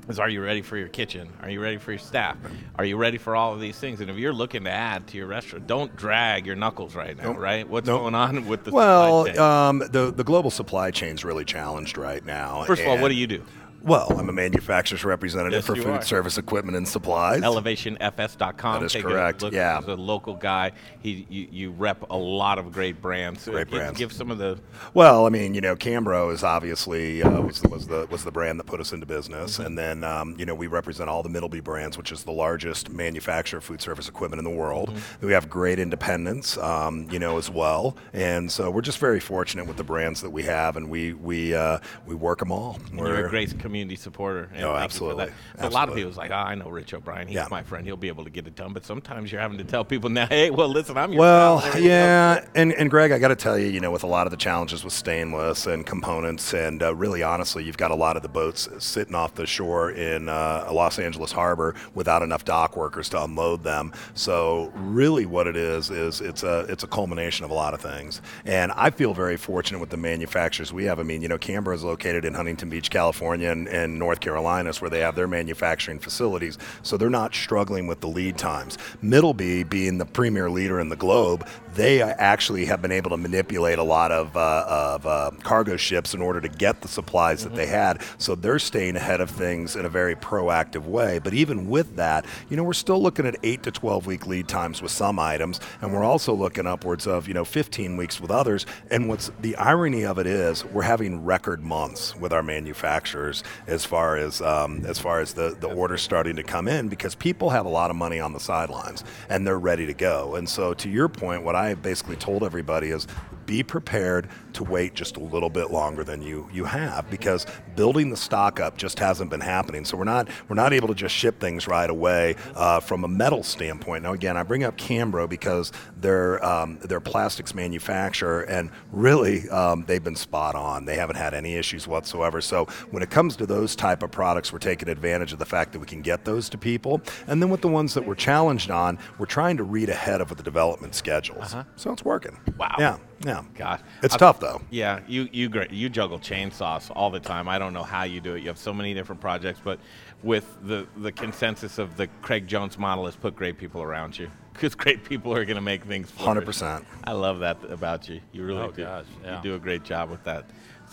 [0.10, 1.30] is are you ready for your kitchen?
[1.42, 2.36] Are you ready for your staff?
[2.76, 4.02] Are you ready for all of these things?
[4.02, 7.26] And if you're looking to add to your restaurant, don't drag your knuckles right now,
[7.34, 7.38] Nope.
[7.38, 7.70] right?
[7.70, 8.02] What's Nope.
[8.02, 9.42] going on with the Well, supply chain?
[9.42, 12.64] um, the the global supply chain's really challenged right now.
[12.64, 13.44] First of all, what do you do?
[13.84, 16.02] Well, I'm a manufacturer's representative Yes, for food are.
[16.02, 17.42] service equipment and supplies.
[17.42, 18.80] ElevationFS.com.
[18.80, 19.54] That is Take correct, look.
[19.54, 19.80] yeah.
[19.80, 23.46] As a local guy, he you, you rep a lot of great brands.
[23.46, 23.98] Great give, brands.
[24.00, 24.60] Give some of the
[24.94, 28.60] Well, I mean, you know, Cambro is obviously uh, was, was the was the brand
[28.60, 29.66] that put us into business, Mm-hmm.
[29.66, 32.90] and then um, you know we represent all the Middleby brands, which is the largest
[32.90, 34.90] manufacturer of food service equipment in the world.
[34.90, 35.26] Mm-hmm.
[35.28, 39.66] We have great independence, um, you know, as well, and so we're just very fortunate
[39.68, 42.78] with the brands that we have, and we we uh, we work them all.
[42.92, 44.50] And We're- you're a great community supporter.
[44.54, 45.26] And Oh, absolutely.
[45.28, 45.34] that.
[45.56, 46.02] But A lot of Absolutely.
[46.02, 47.28] people's like, oh, I know Rich O'Brien.
[47.28, 47.48] He's Yeah.
[47.50, 47.86] my friend.
[47.86, 48.74] He'll be able to get it done.
[48.74, 51.74] But sometimes you're having to tell people now, hey, well, listen, I'm your Well, friend.
[51.76, 51.94] There you go.
[51.96, 54.32] yeah, and, and Greg, I got to tell you, you know, with a lot of
[54.32, 58.24] the challenges with stainless and components, and uh, really honestly, you've got a lot of
[58.24, 63.08] the boats sitting off the shore in uh, Los Angeles Harbor without enough dock workers
[63.10, 63.94] to unload them.
[64.16, 67.80] So really, what it is is it's a it's a culmination of a lot of
[67.80, 71.00] things, and I feel very fortunate with the manufacturers we have.
[71.00, 74.70] I mean, you know, Cambro is located in Huntington Beach, California, and, and North Carolina,
[74.70, 78.78] is where they have their manufacturing facilities, so they're not struggling with the lead times.
[79.02, 83.80] Middleby, being the premier leader in the globe, they actually have been able to manipulate
[83.80, 87.56] a lot of, uh, of uh, cargo ships in order to get the supplies that
[87.56, 88.02] they had.
[88.18, 91.20] So they're staying ahead of things in a very proactive way.
[91.20, 94.48] But even with that, you know, we're still looking at eight to 12 week lead
[94.48, 98.32] times with some items, and we're also looking upwards of you know 15 weeks with
[98.32, 98.66] others.
[98.90, 103.86] And what's the irony of it is, we're having record months with our manufacturers as
[103.86, 107.50] far as um, as far as the the orders starting to come in because people
[107.50, 110.36] have a lot of money on the sidelines and they're ready to go.
[110.36, 113.08] And so, to your point, what I have basically told everybody is
[113.52, 118.10] be prepared to wait just a little bit longer than you you have because building
[118.10, 119.84] the stock up just hasn't been happening.
[119.84, 123.10] So we're not we're not able to just ship things right away uh, from a
[123.10, 124.04] metal standpoint.
[124.04, 129.84] Now again, I bring up Cambro because they're um, they're plastics manufacturer and really um,
[129.86, 130.86] they've been spot on.
[130.86, 132.40] They haven't had any issues whatsoever.
[132.40, 135.74] So when it comes to those type of products, we're taking advantage of the fact
[135.74, 137.02] that we can get those to people.
[137.28, 140.30] And then with the ones that we're challenged on, we're trying to read ahead of
[140.38, 141.54] the development schedules.
[141.76, 142.40] So it's working.
[142.58, 142.76] Wow.
[142.80, 142.98] Yeah.
[143.26, 143.44] Yeah.
[143.56, 144.62] God, It's I- tough though.
[144.70, 145.50] Yeah, you you.
[145.70, 147.48] You juggle chainsaws all the time.
[147.48, 148.42] I don't know how you do it.
[148.42, 149.80] You have so many different projects, but
[150.24, 154.30] with the the consensus of the Craig Jones model is put great people around you
[154.54, 156.12] because great people are going to make things.
[156.12, 156.84] 100%.
[157.04, 158.22] I love that about you.
[158.32, 158.84] You really Oh, do.
[158.84, 159.38] gosh, yeah.
[159.38, 160.46] You do a great job with that.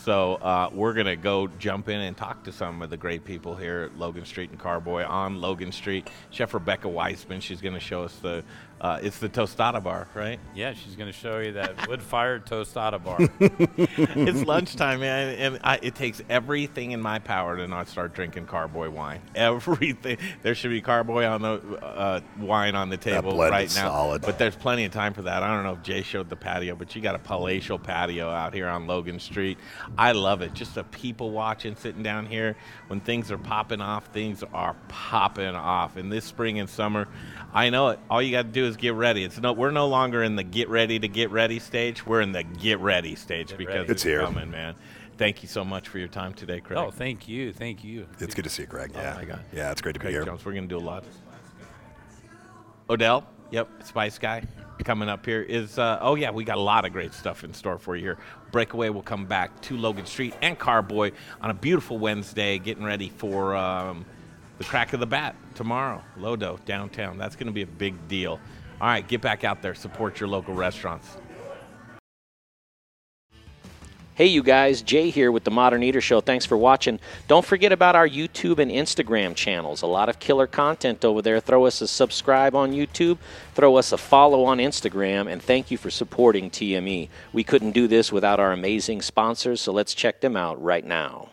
[0.03, 3.53] So uh, we're gonna go jump in and talk to some of the great people
[3.55, 6.09] here at Logan Street and Carboy on Logan Street.
[6.31, 8.43] Chef Rebecca Weitzman, She's gonna show us the.
[8.81, 10.39] Uh, it's the tostada bar, right?
[10.55, 13.17] Yeah, she's going to show you that wood-fired tostada bar.
[13.39, 18.45] it's lunchtime, man, and I, it takes everything in my power to not start drinking
[18.45, 19.21] Carboy wine.
[19.35, 20.17] Everything.
[20.43, 23.89] There should be Carboy on the uh, wine on the table blend right now.
[23.89, 24.21] solid.
[24.21, 25.43] But there's plenty of time for that.
[25.43, 28.53] I don't know if Jay showed the patio, but you got a palatial patio out
[28.53, 29.57] here on Logan Street.
[29.97, 30.53] I love it.
[30.53, 32.55] Just the people watching, sitting down here.
[32.87, 35.97] When things are popping off, things are popping off.
[35.97, 37.09] And this spring and summer,
[37.53, 37.99] I know it.
[38.09, 39.23] All you got to do is get ready.
[39.23, 42.05] It's no, we're no longer in the get ready to get ready stage.
[42.05, 43.91] We're in the get ready stage because ready.
[43.91, 44.21] It's here.
[44.21, 44.75] coming, man.
[45.17, 46.79] Thank you so much for your time today, Craig.
[46.79, 48.07] oh, thank you, thank you.
[48.19, 48.91] It's good to see you, Greg.
[48.95, 49.15] Yeah.
[49.15, 49.41] my God.
[49.51, 50.23] Yeah, it's great to Craig be here.
[50.23, 50.45] Jones.
[50.45, 51.03] We're going to do a lot.
[52.89, 54.43] Odell, yep, Spice Guy
[54.85, 55.77] coming up here is.
[55.77, 58.17] Uh, oh yeah, we got a lot of great stuff in store for you here.
[58.51, 63.09] Breakaway will come back to Logan Street and Carboy on a beautiful Wednesday, getting ready
[63.09, 64.05] for um,
[64.57, 66.01] the crack of the bat tomorrow.
[66.17, 67.17] Lodo downtown.
[67.17, 68.39] That's going to be a big deal.
[68.81, 71.17] All right, get back out there, support your local restaurants.
[74.19, 76.19] Hey, you guys, Jay here with the Modern Eater Show.
[76.19, 76.99] Thanks for watching.
[77.29, 79.81] Don't forget about our YouTube and Instagram channels.
[79.81, 81.39] A lot of killer content over there.
[81.39, 83.17] Throw us a subscribe on YouTube,
[83.53, 87.07] throw us a follow on Instagram, and thank you for supporting TME.
[87.31, 91.29] We couldn't do this without our amazing sponsors, so let's check them out right now.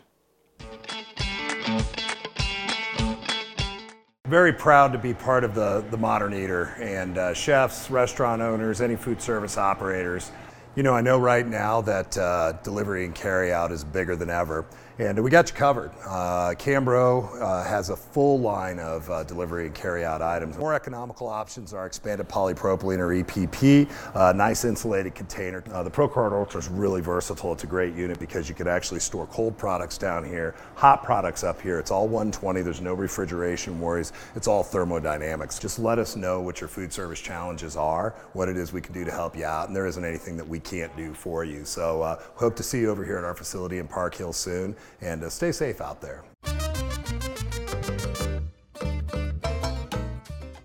[4.27, 8.81] Very proud to be part of the, the Modern Eater and uh, chefs, restaurant owners,
[8.81, 10.31] any food service operators.
[10.77, 14.29] You know, I know right now that uh, delivery and carry out is bigger than
[14.29, 14.63] ever.
[14.99, 15.91] And we got you covered.
[16.07, 20.57] Uh, Cambro uh, has a full line of uh, delivery and carry out items.
[20.57, 25.63] More economical options are expanded polypropylene or EPP, uh, nice insulated container.
[25.71, 27.53] Uh, the ProCart Ultra is really versatile.
[27.53, 31.43] It's a great unit because you can actually store cold products down here, hot products
[31.43, 31.77] up here.
[31.77, 32.63] It's all 120.
[32.63, 34.13] There's no refrigeration worries.
[34.35, 35.59] It's all thermodynamics.
[35.59, 38.93] Just let us know what your food service challenges are, what it is we can
[38.93, 41.63] do to help you out, and there isn't anything that we can't do for you.
[41.63, 44.75] So uh, hope to see you over here at our facility in Park Hill soon
[45.01, 46.23] and uh, stay safe out there.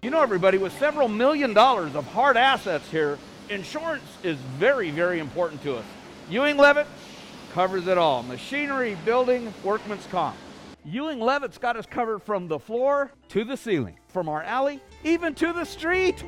[0.02, 5.20] You know, everybody, with several million dollars of hard assets here, insurance is very, very
[5.20, 5.84] important to us.
[6.28, 6.88] Ewing Levitt
[7.52, 10.36] covers it all machinery, building, workman's comp.
[10.84, 15.34] Ewing Levitt's got us covered from the floor to the ceiling, from our alley even
[15.36, 16.24] to the street.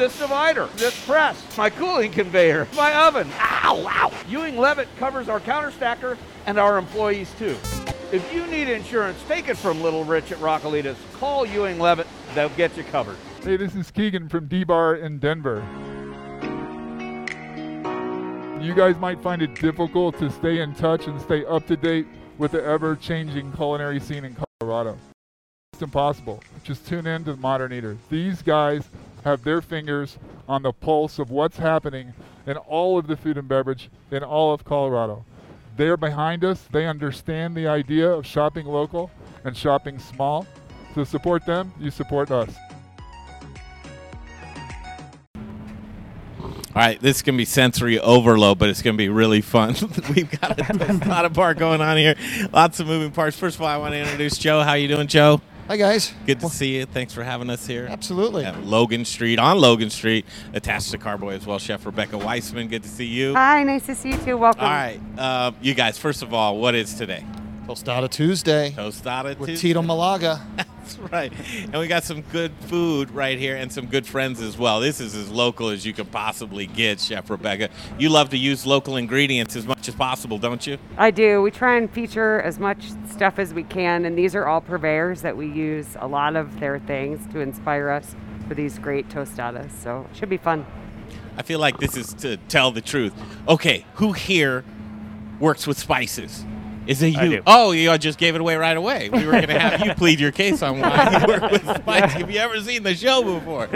[0.00, 3.28] This divider, this press, my cooling conveyor, my oven.
[3.38, 4.10] Ow, ow.
[4.30, 7.54] Ewing Levitt covers our counter stacker and our employees too.
[8.10, 10.96] If you need insurance, take it from Little Rich at Rockalitas.
[11.18, 13.18] Call Ewing Levitt, they'll get you covered.
[13.42, 15.62] Hey, this is Keegan from D-Bar in Denver.
[18.58, 22.06] You guys might find it difficult to stay in touch and stay up to date
[22.38, 24.96] with the ever-changing culinary scene in Colorado.
[25.74, 26.42] It's impossible.
[26.64, 27.98] Just tune in to the Modern Eater.
[28.08, 28.88] These guys
[29.24, 32.14] have their fingers on the pulse of what's happening
[32.46, 35.24] in all of the food and beverage in all of Colorado.
[35.76, 36.66] They're behind us.
[36.72, 39.10] They understand the idea of shopping local
[39.44, 40.46] and shopping small.
[40.94, 42.54] So support them, you support us.
[46.72, 49.74] All right, this is gonna be sensory overload, but it's gonna be really fun.
[50.14, 52.14] We've got a lot of part going on here,
[52.52, 53.36] lots of moving parts.
[53.36, 54.62] First of all, I want to introduce Joe.
[54.62, 55.40] How you doing, Joe?
[55.70, 56.12] Hi guys.
[56.26, 56.84] Good to see you.
[56.84, 57.86] Thanks for having us here.
[57.88, 58.44] Absolutely.
[58.44, 61.60] At Logan Street, on Logan Street, attached to Carboy as well.
[61.60, 63.34] Chef Rebecca Weitzman, good to see you.
[63.34, 64.36] Hi, nice to see you too.
[64.36, 64.64] Welcome.
[64.64, 65.96] All right, uh, you guys.
[65.96, 67.24] First of all, what is today?
[67.68, 68.72] Tostada Tuesday.
[68.72, 70.44] Tostada with Tito Malaga.
[70.90, 71.32] That's right.
[71.64, 74.80] And we got some good food right here and some good friends as well.
[74.80, 77.68] This is as local as you could possibly get, Chef Rebecca.
[77.98, 80.78] You love to use local ingredients as much as possible, don't you?
[80.96, 81.42] I do.
[81.42, 85.22] We try and feature as much stuff as we can, and these are all purveyors
[85.22, 88.14] that we use a lot of their things to inspire us
[88.48, 89.70] for these great tostadas.
[89.82, 90.66] So it should be fun.
[91.36, 93.12] I feel like this is to tell the truth.
[93.46, 94.64] Okay, who here
[95.38, 96.44] works with spices?
[96.86, 97.30] Is it I you?
[97.36, 97.42] do.
[97.46, 99.10] Oh, you just gave it away right away.
[99.10, 102.12] We were going to have you plead your case on why you work with spices.
[102.14, 103.68] Have you ever seen the show before?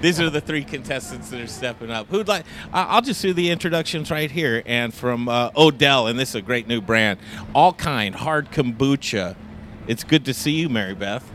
[0.00, 2.06] These are the three contestants that are stepping up.
[2.08, 2.44] Who'd like?
[2.72, 4.62] I- I'll just do the introductions right here.
[4.66, 7.18] And from uh, Odell, and this is a great new brand,
[7.54, 9.36] Allkind Hard Kombucha.
[9.86, 11.28] It's good to see you, Mary Beth.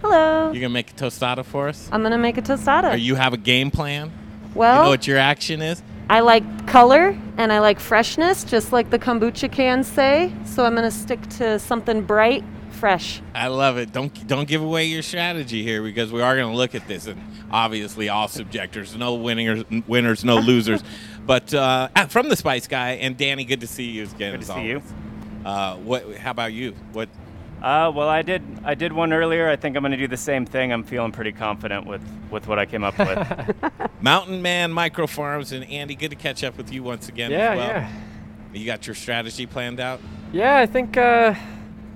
[0.00, 0.46] Hello.
[0.50, 1.88] You're gonna make a tostada for us?
[1.92, 2.94] I'm gonna make a tostada.
[2.94, 4.10] Or you have a game plan?
[4.54, 5.82] well, you know what your action is?
[6.10, 10.32] I like color and I like freshness, just like the kombucha cans say.
[10.44, 12.42] So I'm gonna stick to something bright,
[12.72, 13.22] fresh.
[13.32, 13.92] I love it.
[13.92, 17.06] Don't don't give away your strategy here because we are going to look at this
[17.06, 20.82] and obviously all subjectors, no winners, winners, no losers.
[21.26, 24.32] But uh, ah, from the Spice Guy and Danny, good to see you again.
[24.32, 24.82] Good as to see you.
[25.44, 26.16] Uh, what?
[26.16, 26.74] How about you?
[26.92, 27.08] What?
[27.62, 28.42] Uh, well, I did.
[28.64, 29.48] I did one earlier.
[29.48, 30.72] I think I'm going to do the same thing.
[30.72, 33.54] I'm feeling pretty confident with with what I came up with.
[34.00, 37.30] Mountain Man Micro Farms and Andy, good to catch up with you once again.
[37.30, 37.68] Yeah, as well.
[37.68, 37.92] yeah.
[38.52, 40.00] You got your strategy planned out?
[40.32, 41.34] Yeah, I think uh,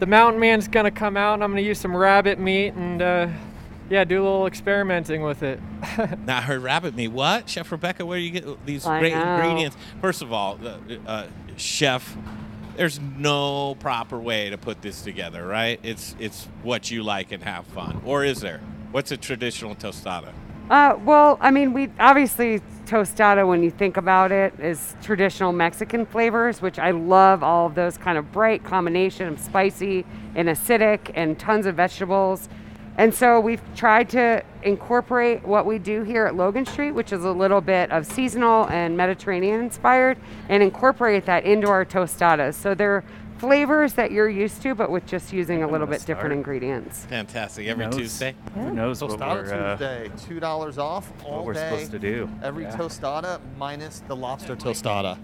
[0.00, 3.28] the mountain man's gonna come out, and I'm gonna use some rabbit meat and uh,
[3.90, 5.60] yeah, do a little experimenting with it.
[6.26, 7.08] Now I heard rabbit meat.
[7.08, 8.04] What, Chef Rebecca?
[8.04, 9.34] Where do you get these I great know.
[9.36, 9.76] ingredients?
[10.00, 12.16] First of all, uh, uh, Chef,
[12.76, 15.78] there's no proper way to put this together, right?
[15.82, 18.60] It's it's what you like and have fun, or is there?
[18.92, 20.32] What's a traditional tostada?
[20.70, 26.06] Uh, well, I mean, we obviously tostada, when you think about it, is traditional Mexican
[26.06, 31.10] flavors, which I love all of those kind of bright combination of spicy and acidic
[31.14, 32.48] and tons of vegetables.
[32.96, 37.24] And so we've tried to incorporate what we do here at Logan Street, which is
[37.24, 40.16] a little bit of seasonal and Mediterranean inspired,
[40.48, 42.54] and incorporate that into our tostadas.
[42.54, 43.02] So they're
[43.38, 47.04] flavors that you're used to, but with just using a little bit different ingredients.
[47.06, 47.66] Fantastic.
[47.66, 47.96] Every knows?
[47.96, 48.34] Tuesday.
[48.54, 51.68] Who knows what Tostada we're, uh, Tuesday, two dollars off all what we're day.
[51.68, 52.30] supposed to do.
[52.44, 52.76] Every Yeah.
[52.76, 55.18] tostada minus the lobster tostada.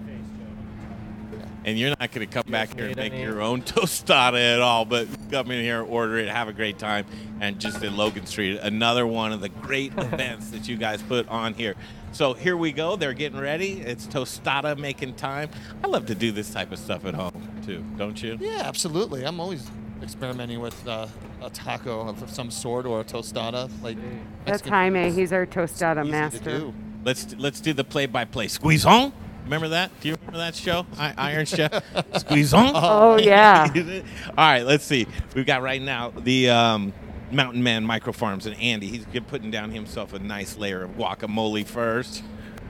[1.64, 4.84] And you're not going to come back here and make your own tostada at all,
[4.84, 7.04] but come in here, order it, have a great time,
[7.40, 11.28] and just in Logan Street, another one of the great events that you guys put
[11.28, 11.74] on here.
[12.12, 12.96] So here we go.
[12.96, 13.80] They're getting ready.
[13.80, 15.50] It's tostada making time.
[15.84, 18.36] I love to do this type of stuff at home too, don't you?
[18.40, 19.24] Yeah, absolutely.
[19.24, 19.70] I'm always
[20.02, 21.06] experimenting with uh,
[21.42, 23.70] a taco of some sort or a tostada.
[23.82, 23.96] Like
[24.44, 25.10] That's Mexican Jaime.
[25.12, 26.58] He's our tostada easy to master.
[26.58, 26.74] do.
[27.04, 28.48] Let's let's do the play-by-play.
[28.48, 29.12] Squeeze on.
[29.50, 29.90] Remember that?
[30.00, 30.86] Do you remember that show?
[30.96, 31.82] I, Iron Chef.
[32.18, 32.70] Squeeze on.
[32.72, 33.66] Oh, yeah.
[34.28, 34.62] All right.
[34.64, 35.08] Let's see.
[35.34, 36.92] We've got right now the um,
[37.32, 38.86] Mountain Man Micro Farms and Andy.
[38.86, 42.22] He's good- putting down himself a nice layer of guacamole first.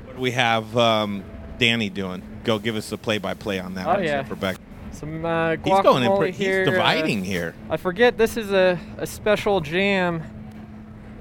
[0.06, 1.22] What do we have um,
[1.58, 2.22] Danny doing?
[2.44, 3.86] Go give us the play-by-play on that.
[3.86, 4.22] Oh, one, yeah.
[4.22, 4.60] Chef Rebecca.
[4.92, 6.62] Some uh, He's going in guacamole pre- he's here.
[6.62, 7.54] uh, dividing here.
[7.68, 10.22] I forget this is a, a special jam.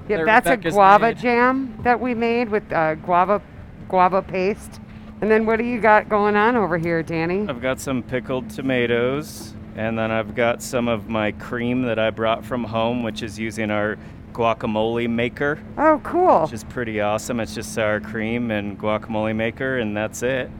[0.08, 1.18] Yeah, that that's a Rebecca's guava made.
[1.18, 3.42] jam that we made with uh, guava
[3.88, 4.79] guava paste.
[5.20, 7.46] And then what do you got going on over here, Danny?
[7.46, 12.10] I've got some pickled tomatoes, and then I've got some of my cream that I
[12.10, 13.98] brought from home, which is using our
[14.32, 15.58] guacamole maker.
[15.76, 16.42] Oh, cool.
[16.42, 17.38] Which is pretty awesome.
[17.38, 20.50] It's just sour cream and guacamole maker, and that's it.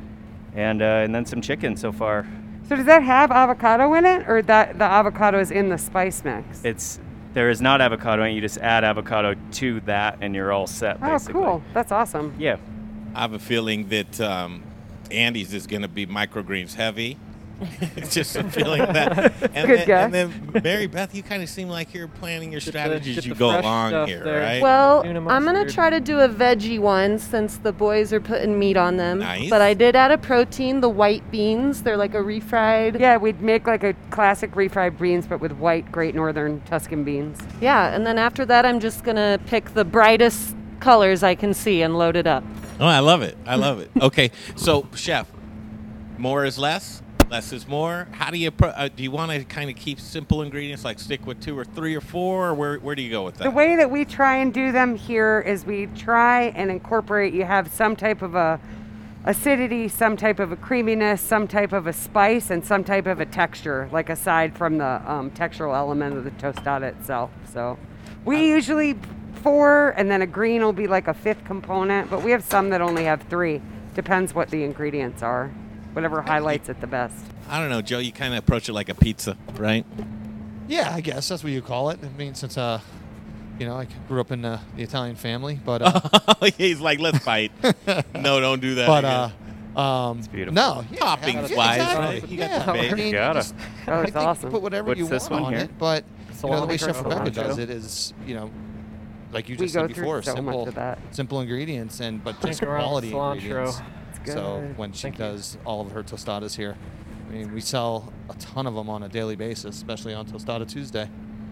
[0.55, 2.27] And uh, and then some chicken so far.
[2.69, 6.23] So does that have avocado in it, or that the avocado is in the spice
[6.23, 6.65] mix?
[6.65, 7.01] It's
[7.33, 8.35] there is not avocado in it.
[8.35, 10.99] You just add avocado to that, and you're all set.
[11.01, 11.63] Oh, cool.
[11.73, 12.35] That's awesome.
[12.39, 12.57] Yeah.
[13.15, 14.63] I have a feeling that um,
[15.11, 17.19] Andy's is going to be microgreens heavy.
[17.97, 19.33] it's just a feeling that.
[19.55, 22.61] And Good then, And then Mary Beth, you kind of seem like you're planning your
[22.61, 24.41] strategies get as you go along here, there.
[24.41, 24.63] right?
[24.63, 28.77] Well, I'm gonna try to do a veggie one since the boys are putting meat
[28.77, 29.19] on them.
[29.19, 29.51] Nice.
[29.51, 31.83] But I did add a protein, the white beans.
[31.83, 32.99] They're like a refried.
[32.99, 37.39] Yeah, we'd make like a classic refried beans, but with white Great Northern Tuscan beans.
[37.61, 41.83] Yeah, and then after that, I'm just gonna pick the brightest colors I can see
[41.83, 42.45] and load it up.
[42.81, 43.37] Oh, I love it.
[43.47, 43.91] I love it.
[44.01, 45.31] Okay, so chef,
[46.19, 47.03] more is less.
[47.31, 48.09] Less is more.
[48.11, 49.05] How do you pro- uh, do?
[49.05, 52.01] You want to kind of keep simple ingredients, like stick with two or three or
[52.01, 53.45] four, or where where do you go with that?
[53.45, 57.33] The way that we try and do them here is we try and incorporate.
[57.33, 58.59] You have some type of a
[59.25, 63.21] acidity, some type of a creaminess, some type of a spice, and some type of
[63.21, 67.31] a texture, like aside from the um, textural element of the tostada itself.
[67.53, 67.79] So
[68.25, 68.99] we usually
[69.37, 72.71] four, and then a green will be like a fifth component, but we have some
[72.71, 73.61] that only have three.
[73.95, 75.49] Depends what the ingredients are,
[75.93, 77.25] whatever highlights it the best.
[77.49, 77.99] I don't know, Joe.
[77.99, 79.85] You kind of approach it like a pizza, right?
[80.69, 81.99] Yeah, I guess that's what you call it.
[82.03, 82.81] I mean, since uh,
[83.59, 86.01] you know, I grew up in uh, the Italian family, but uh,
[86.57, 87.51] He's like, let's fight.
[88.15, 88.87] no, don't do that.
[88.87, 89.33] but again.
[89.77, 90.55] uh, um, It's beautiful.
[90.55, 92.21] no, yeah, Toppings yeah, wise, exactly.
[92.21, 92.29] right?
[92.29, 92.93] You got yeah, the bacon.
[92.93, 93.39] I mean, Gotta.
[93.41, 93.55] just-
[93.89, 94.51] Oh, I it's think awesome.
[94.53, 95.65] Put whatever What's you this want one on here?
[95.69, 96.05] it, but
[96.45, 98.51] you know, the way Chef Rebecca does it is, you know,
[99.33, 100.99] like you just go said through before, so much simple, of that.
[101.11, 103.35] simple ingredients and but just quality cilantro.
[103.35, 103.81] ingredients.
[104.27, 105.25] So when she Thank you.
[105.25, 106.77] does all of her tostadas here,
[107.29, 110.69] I mean, we sell a ton of them on a daily basis, especially on Tostada
[110.69, 111.09] Tuesday.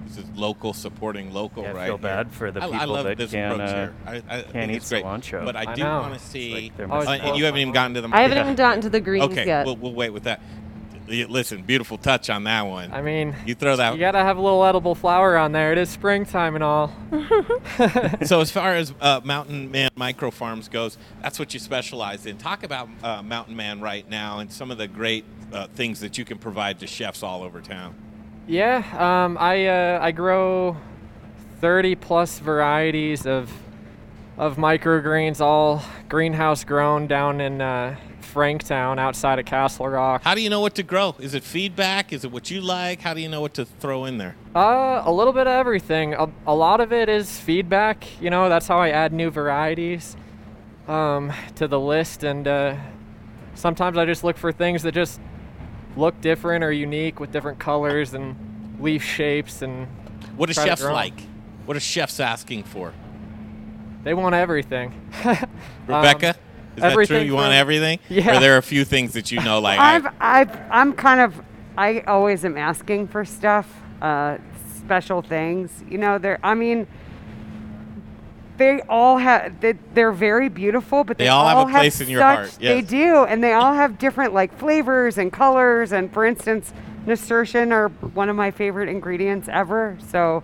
[0.07, 1.87] This is local supporting local, Yeah, I right?
[1.87, 3.95] feel bad for the I, I people love that this can, approach uh, here.
[4.07, 5.05] I, I can't eat it's great.
[5.05, 5.45] cilantro.
[5.45, 6.55] But I, I do want to see.
[6.55, 8.13] like they're Uh, and you haven't even gotten to them.
[8.15, 9.67] I haven't even gotten to the greens Okay, yet.
[9.67, 10.41] we'll, we'll wait with that.
[11.09, 12.93] Listen, beautiful touch on that one.
[12.93, 13.95] I mean, you throw that.
[13.95, 15.73] you gotta have a little edible flower on there.
[15.73, 16.93] It is springtime and all.
[18.25, 22.37] so as far as uh, Mountain Man Micro Farms goes, that's what you specialize in.
[22.37, 26.19] Talk about uh, Mountain Man right now and some of the great uh, things that
[26.19, 27.95] you can provide to chefs all over town.
[28.47, 28.85] Yeah,
[29.25, 30.77] um, I uh, I grow
[31.61, 33.51] 30 plus varieties of
[34.37, 37.97] of microgreens, all greenhouse grown down in uh,
[38.33, 40.23] Franktown, outside of Castle Rock.
[40.23, 41.15] How do you know what to grow?
[41.19, 42.13] Is it feedback?
[42.13, 43.01] Is it what you like?
[43.01, 44.37] How do you know what to throw in there?
[44.55, 46.15] Uh, a little bit of everything.
[46.15, 48.05] A, a lot of it is feedback.
[48.21, 50.17] You know, that's how I add new varieties
[50.87, 52.77] um, to the list, and uh,
[53.55, 55.21] sometimes I just look for things that just
[55.97, 58.37] look different or unique with different colors and
[58.81, 59.87] leaf shapes and.
[60.37, 61.21] What are chefs like?
[61.67, 62.93] What are chefs asking for?
[64.05, 64.93] They want everything.
[65.87, 66.35] Rebecca, Um,
[66.79, 67.03] is that true?
[67.05, 67.99] everything You want everything?
[68.09, 68.37] Yeah.
[68.37, 71.41] Or there are a few things that you know, like I've, I've, I'm kind of,
[71.77, 73.73] I always am asking for stuff,
[74.03, 74.39] uh,
[74.79, 75.85] special things.
[75.89, 76.87] You know, they're, I mean,
[78.57, 82.09] they all have, they, they're very beautiful, but they, They all have a place have
[82.09, 85.93] in your such- heart, They do, and they all have different like flavors and colors.
[85.93, 86.73] And for instance,
[87.07, 89.97] nasturtium are one of my favorite ingredients ever.
[90.09, 90.43] So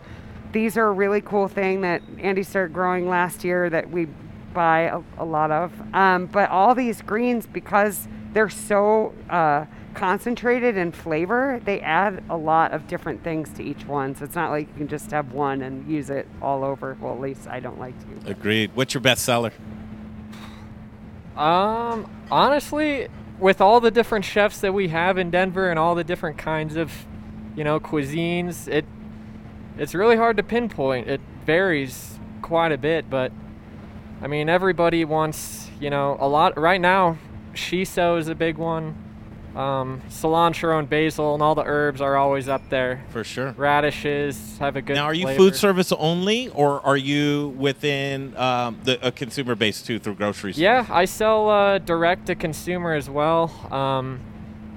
[0.52, 4.06] these are a really cool thing that Andy started growing last year that we
[4.54, 5.72] buy a, a lot of.
[5.94, 12.36] Um, but all these greens, because they're so uh, concentrated in flavor, they add a
[12.36, 14.14] lot of different things to each one.
[14.14, 16.96] So it's not like you can just have one and use it all over.
[17.00, 17.94] Well, at least I don't like
[18.24, 18.30] to.
[18.30, 18.70] agreed.
[18.74, 19.52] What's your best seller?
[21.36, 26.04] Um, honestly, with all the different chefs that we have in Denver and all the
[26.04, 26.92] different kinds of,
[27.56, 28.84] you know, cuisines, it
[29.76, 31.08] it's really hard to pinpoint.
[31.08, 33.32] It varies quite a bit, but
[34.22, 37.18] I mean, everybody wants, you know, a lot right now.
[37.54, 38.96] Shiso is a big one.
[39.54, 43.04] Um, cilantro and basil and all the herbs are always up there.
[43.10, 43.52] For sure.
[43.52, 44.94] Radishes have a good.
[44.94, 45.38] Now, are you flavor.
[45.38, 50.54] food service only, or are you within um, the a consumer base too through grocery
[50.54, 50.60] stores?
[50.60, 54.20] Yeah, I sell uh, direct to consumer as well, um,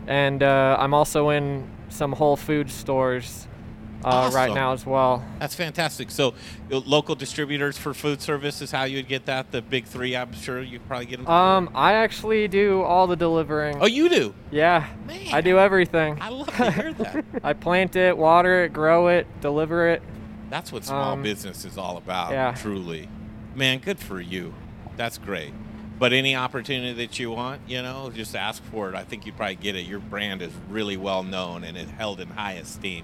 [0.06, 3.48] and uh, I'm also in some Whole Food stores
[4.04, 5.26] uh, right now as well.
[5.40, 6.12] That's fantastic.
[6.12, 6.34] So,
[6.72, 9.52] uh, local distributors for food service is how you'd get that.
[9.52, 11.28] The big three, I'm sure you probably get them.
[11.28, 13.78] Um, I actually do all the delivering.
[13.82, 14.34] Oh, you do?
[14.52, 16.18] Yeah, Man, I do everything.
[16.22, 17.26] I love to hear that.
[17.44, 20.02] I plant it, water it, grow it, deliver it.
[20.50, 22.32] That's what small Um, business is all about.
[22.32, 22.54] yeah.
[22.54, 23.10] Truly,
[23.56, 24.54] man, good for you.
[24.96, 25.54] That's great.
[26.00, 28.96] But any opportunity that you want, you know, just ask for it.
[28.96, 29.88] I think you'd probably get it.
[29.88, 33.04] Your brand is really well known and is held in high esteem.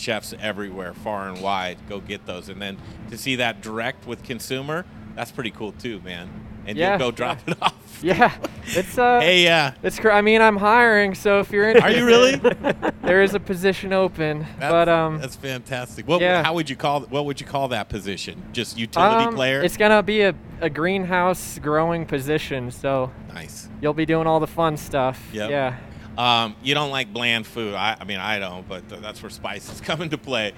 [0.00, 2.48] Chefs everywhere, far and wide, go get those.
[2.48, 2.78] And then
[3.10, 4.84] to see that direct with consumer,
[5.14, 6.28] that's pretty cool too, man.
[6.66, 8.00] And Yeah, you go drop it off.
[8.02, 8.34] Yeah,
[8.66, 9.20] it's uh.
[9.20, 9.74] Hey, yeah.
[9.82, 9.98] It's.
[9.98, 11.82] Cr- I mean, I'm hiring, so if you're in.
[11.82, 12.36] Are you really?
[13.02, 15.20] there is a position open, That's, but um.
[15.20, 16.06] that's fantastic.
[16.08, 16.42] What, yeah.
[16.42, 17.00] How would you call?
[17.02, 18.42] What would you call that position?
[18.52, 19.62] Just utility um, player?
[19.62, 23.10] It's gonna be a, a greenhouse growing position, so.
[23.28, 23.68] Nice.
[23.82, 25.22] You'll be doing all the fun stuff.
[25.32, 25.50] Yep.
[25.50, 25.76] Yeah.
[26.20, 27.74] Um, you don't like bland food.
[27.74, 30.52] I, I mean, I don't, but that's where spices come into play.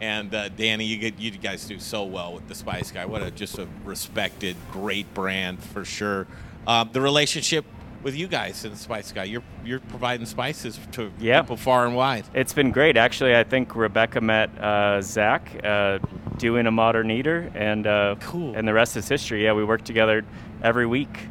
[0.00, 3.04] And uh, Danny, you get you guys do so well with the Spice Guy.
[3.04, 6.28] What a just a respected, great brand for sure.
[6.68, 7.64] Um, the relationship
[8.04, 11.40] with you guys and the Spice Guy, you're you're providing spices to Yeah.
[11.42, 12.26] people far and wide.
[12.32, 12.96] It's been great.
[12.96, 15.98] Actually, I think Rebecca met uh, Zach uh,
[16.36, 18.54] doing a modern eater, and uh, cool.
[18.54, 19.42] And the rest is history.
[19.42, 20.24] Yeah, we work together
[20.62, 21.26] every week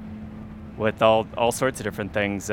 [0.77, 2.51] with all all sorts of different things.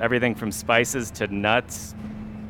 [0.00, 1.94] Everything from spices to nuts,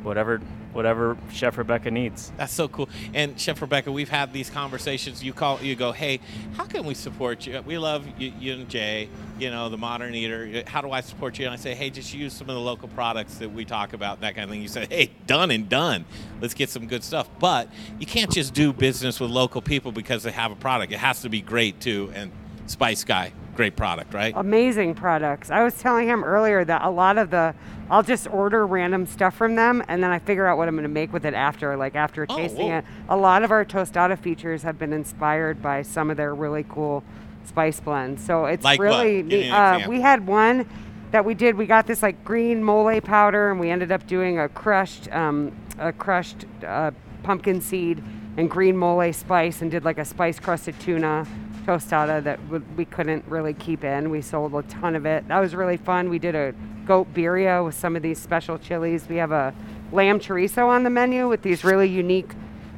[0.03, 0.41] whatever
[0.77, 2.31] whatever Chef Rebecca needs.
[2.37, 2.87] That's so cool.
[3.15, 5.23] And Chef Rebecca, we've had these conversations.
[5.23, 6.19] You call, you go, hey,
[6.55, 7.59] how can we support you?
[7.65, 9.09] We love you, you and Jay.
[9.39, 10.63] You know, the Modern Eater.
[10.67, 11.45] How do I support you?
[11.45, 14.21] And I say, hey, just use some of the local products that we talk about,
[14.21, 14.61] that kind of thing.
[14.61, 16.05] You say, hey, done and done.
[16.41, 17.27] Let's get some good stuff.
[17.39, 17.69] But
[17.99, 20.93] you can't just do business with local people because they have a product.
[20.93, 22.11] It has to be great too.
[22.13, 22.31] And
[22.67, 24.33] Spice Guy, great product, right?
[24.37, 25.49] amazing products.
[25.51, 27.53] I was telling him earlier that a lot of the
[27.89, 30.83] I'll just order random stuff from them and then I figure out what I'm going
[30.83, 32.77] to make with it after like after Oh, tasting whoa.
[32.79, 32.85] it.
[33.09, 37.03] A lot of our tostada features have been inspired by some of their really cool
[37.45, 38.23] spice blends.
[38.23, 39.49] So it's Like really neat.
[39.49, 40.67] Uh, we had one
[41.11, 41.55] that we did.
[41.55, 45.55] We got this like green mole powder and we ended up doing a crushed um,
[45.79, 46.91] a crushed uh,
[47.23, 48.03] pumpkin seed
[48.35, 51.25] and green mole spice and did like a spice crusted tuna
[51.67, 54.09] tostada that w- we couldn't really keep in.
[54.09, 55.27] We sold a ton of it.
[55.27, 56.09] That was really fun.
[56.09, 56.53] We did a
[56.85, 59.07] goat birria with some of these special chilies.
[59.09, 59.53] We have a
[59.91, 62.31] lamb chorizo on the menu with these really unique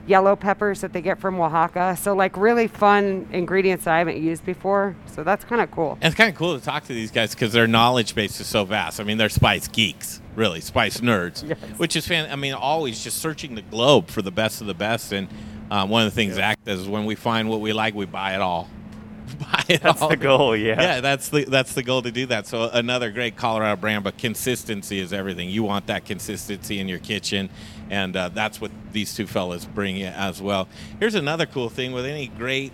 [0.07, 1.95] yellow peppers that they get from Oaxaca.
[1.95, 4.95] So like really fun ingredients that I haven't used before.
[5.05, 5.99] So that's kind of cool.
[6.01, 8.47] And it's kind of cool to talk to these guys because their knowledge base is
[8.47, 8.99] so vast.
[8.99, 12.31] I mean, they're spice geeks, really, spice nerds, which is fan.
[12.31, 15.11] I mean, always just searching the globe for the best of the best.
[15.11, 15.27] And
[15.69, 18.05] uh, one of the things Zach does is when we find what we like, we
[18.05, 18.69] buy it all.
[19.39, 20.09] buy it That's all.
[20.09, 20.81] the goal, yeah.
[20.81, 22.47] Yeah, that's the that's the goal to do that.
[22.47, 25.49] So another great Colorado brand, but consistency is everything.
[25.49, 27.49] You want that consistency in your kitchen,
[27.89, 30.67] and uh, that's what these two fellas bring you as well.
[30.99, 32.73] Here's another cool thing with any great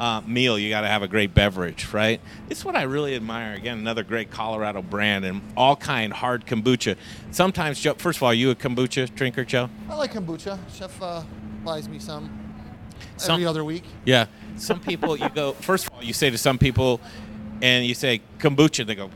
[0.00, 2.22] uh, meal, you got to have a great beverage, right?
[2.48, 3.52] This is what I really admire.
[3.52, 6.96] Again, another great Colorado brand and Allkind hard kombucha.
[7.30, 7.94] Sometimes, Joe.
[7.94, 9.68] First of all, are you a kombucha drinker, Joe?
[9.90, 10.58] I like kombucha.
[10.72, 11.22] Chef uh,
[11.64, 12.30] buys me some
[13.16, 13.84] Some- every other week.
[14.04, 14.26] Yeah.
[14.56, 17.00] Some people, you go, first of all, you say to some people,
[17.62, 19.10] and you say kombucha, they go,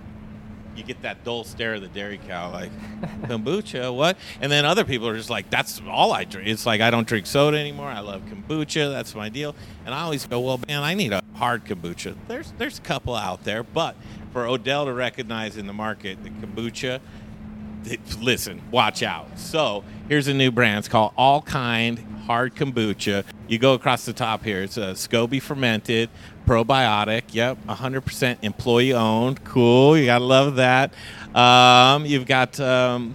[0.77, 2.71] you get that dull stare of the dairy cow, like,
[3.23, 4.17] kombucha, what?
[4.41, 6.49] And then other people are just like, that's all I drink.
[6.49, 7.89] It's like, I don't drink soda anymore.
[7.89, 8.91] I love kombucha.
[8.91, 9.55] That's my deal.
[9.87, 12.17] And I always go, well, man, I need a hard kombucha.
[12.27, 13.97] There's, there's a couple out there, but
[14.33, 17.01] for Odell to recognize in the market the kombucha,
[18.21, 19.39] listen, watch out.
[19.39, 20.79] So here's a new brand.
[20.79, 23.25] It's called Allkind Hard Kombucha.
[23.49, 24.63] You go across the top here.
[24.63, 26.09] It's a SCOBY fermented,
[26.47, 27.25] probiotic.
[27.33, 29.45] Yep, 100% employee owned.
[29.45, 29.99] Cool.
[29.99, 30.95] You gotta love that.
[31.35, 32.59] Um, you've got.
[32.61, 33.15] Um,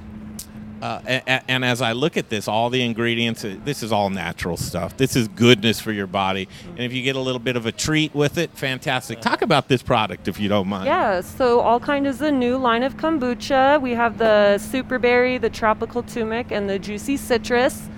[0.81, 4.09] uh, and, and as I look at this, all the ingredients, uh, this is all
[4.09, 4.97] natural stuff.
[4.97, 6.47] This is goodness for your body.
[6.69, 9.21] And if you get a little bit of a treat with it, fantastic.
[9.21, 10.85] Talk about this product if you don't mind.
[10.85, 13.81] Yeah, so Allkind is a new line of kombucha.
[13.81, 17.89] We have the super berry, the tropical turmeric, and the juicy citrus.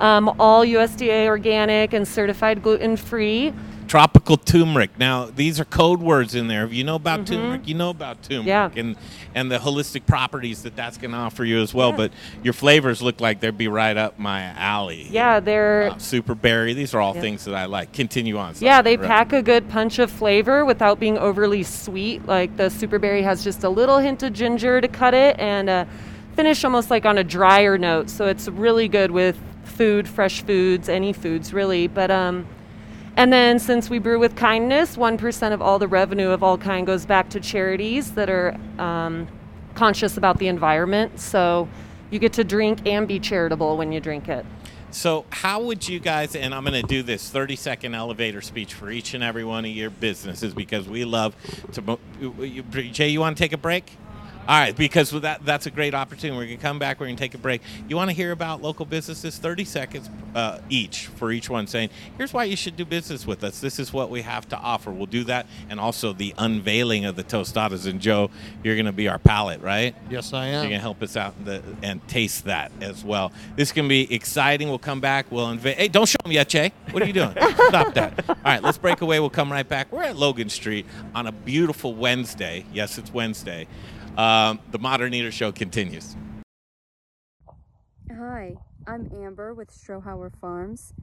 [0.00, 3.54] Um, all USDA organic and certified gluten free.
[3.86, 4.90] Tropical turmeric.
[4.98, 6.64] Now, these are code words in there.
[6.64, 8.70] If you know about turmeric, you know about turmeric Yeah.
[8.76, 8.96] and
[9.34, 11.92] and the holistic properties that that's going to offer you as well.
[11.92, 12.10] But
[12.42, 15.06] your flavors look like they'd be right up my alley.
[15.10, 16.72] Yeah, they're Uh, super berry.
[16.72, 17.20] These are all Yeah.
[17.20, 17.92] things that I like.
[17.92, 18.54] Continue on.
[18.60, 19.06] Yeah, they Right.
[19.06, 22.26] pack a good punch of flavor without being overly sweet.
[22.26, 25.68] Like the super berry has just a little hint of ginger to cut it and
[25.68, 25.84] uh,
[26.34, 28.08] finish almost like on a drier note.
[28.08, 31.88] So it's really good with food, fresh foods, any foods really.
[31.88, 32.46] But um,
[33.16, 36.86] and then since we brew with kindness, one percent of all the revenue of Allkind
[36.86, 39.26] goes back to charities that are um,
[39.74, 41.18] conscious about the environment.
[41.20, 41.68] So
[42.10, 44.44] you get to drink and be charitable when you drink it.
[44.90, 48.72] So, how would you guys, and I'm going to do this 30 second elevator speech
[48.72, 51.34] for each and every one of your businesses because we love
[51.72, 51.98] to.
[52.92, 53.92] Jay, you want to take a break?
[54.48, 56.36] All right, because that, that's a great opportunity.
[56.36, 57.00] We're going to come back.
[57.00, 57.62] We're going to take a break.
[57.88, 59.38] You want to hear about local businesses?
[59.38, 63.42] 30 seconds uh, each for each one saying, here's why you should do business with
[63.42, 63.60] us.
[63.60, 64.92] This is what we have to offer.
[64.92, 65.46] We'll do that.
[65.68, 67.86] And also the unveiling of the tostadas.
[67.90, 68.30] And Joe,
[68.62, 69.96] you're going to be our palate, right?
[70.08, 70.52] Yes, I am.
[70.52, 73.32] You're going to help us out the, and taste that as well.
[73.56, 74.68] This can be exciting.
[74.68, 75.26] We'll come back.
[75.30, 75.74] We'll unveil.
[75.74, 76.72] Hey, don't show them yet, Jay.
[76.92, 77.32] What are you doing?
[77.68, 78.28] Stop that.
[78.28, 79.18] All right, let's break away.
[79.18, 79.90] We'll come right back.
[79.90, 80.86] We're at Logan Street
[81.16, 82.64] on a beautiful Wednesday.
[82.72, 83.66] Yes, it's Wednesday.
[84.16, 86.16] Um, the Modern Eater Show continues.
[88.10, 88.56] Hi,
[88.86, 90.94] I'm Amber with Strohauer Farms,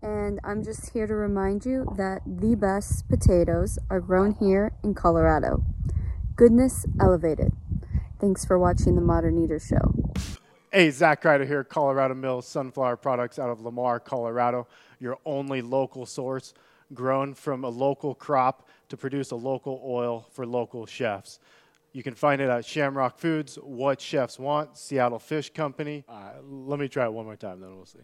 [0.00, 4.94] and I'm just here to remind you that the best potatoes are grown here in
[4.94, 5.64] Colorado.
[6.36, 7.52] Goodness elevated.
[8.20, 9.92] Thanks for watching the Modern Eater Show.
[10.72, 14.68] Hey, Zach Ryder here, Colorado Mills Sunflower Products out of Lamar, Colorado.
[15.00, 16.54] Your only local source,
[16.94, 21.40] grown from a local crop to produce a local oil for local chefs.
[21.92, 26.04] You can find it at Shamrock Foods, What Chefs Want, Seattle Fish Company.
[26.08, 27.98] Uh, let me try it one more time, then we'll see.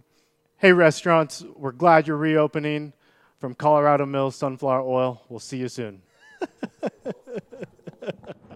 [0.59, 2.93] Hey, restaurants, we're glad you're reopening.
[3.39, 6.03] From Colorado Mills Sunflower Oil, we'll see you soon.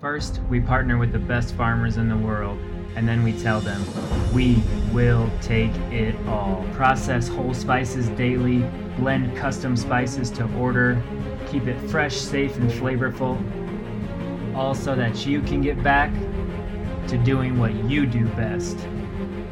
[0.01, 2.59] First, we partner with the best farmers in the world,
[2.97, 3.81] and then we tell them,
[4.35, 4.61] we
[4.93, 6.67] will take it all.
[6.73, 11.01] Process whole spices daily, blend custom spices to order,
[11.47, 13.39] keep it fresh, safe, and flavorful,
[14.55, 16.11] all so that you can get back
[17.09, 18.79] to doing what you do best.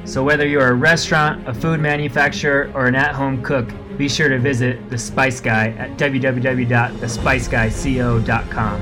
[0.04, 4.30] So, whether you're a restaurant, a food manufacturer, or an at home cook, be sure
[4.30, 8.80] to visit The Spice Guy at www.thespiceguyco.com.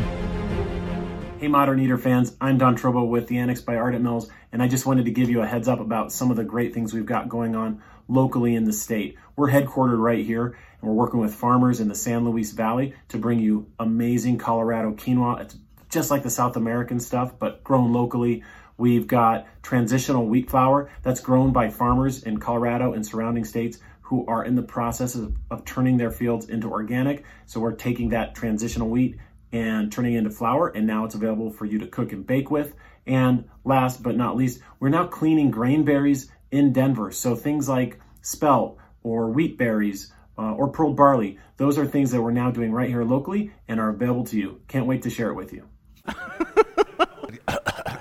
[1.39, 4.69] Hey, Modern Eater fans, I'm Don Trobo with the Annex by Ardent Mills, and I
[4.69, 7.07] just wanted to give you a heads up about some of the great things we've
[7.07, 9.17] got going on locally in the state.
[9.37, 13.19] We're headquartered right here, and we're working with farmers in the San Luis Valley to
[13.19, 15.41] bring you amazing Colorado quinoa.
[15.41, 15.57] It's
[15.89, 18.45] just like the South American stuff, but grown locally.
[18.77, 24.25] We've got transitional wheat flour that's grown by farmers in Colorado and surrounding states who
[24.27, 27.25] are in the process of, of turning their fields into organic.
[27.47, 29.17] So we're taking that transitional wheat
[29.53, 32.51] and turning it into flour, and now it's available for you to cook and bake
[32.51, 32.75] with.
[33.07, 37.11] And last but not least, we're now cleaning grain berries in Denver.
[37.11, 42.23] So things like spelt or wheat berries uh, or pearl barley, those are things that
[42.23, 44.61] we're now doing right here locally and are available to you.
[44.69, 45.67] Can't wait to share it with you.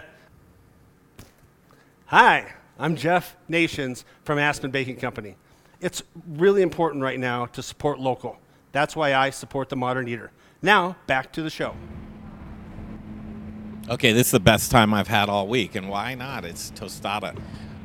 [2.07, 5.35] Hi, I'm Jeff Nations from Aspen Baking Company.
[5.81, 8.37] It's really important right now to support local.
[8.71, 10.31] That's why I support the Modern Eater.
[10.61, 11.75] Now, back to the show.
[13.89, 16.43] Okay, this is the best time I've had all week, and why not?
[16.45, 17.37] It's tostada.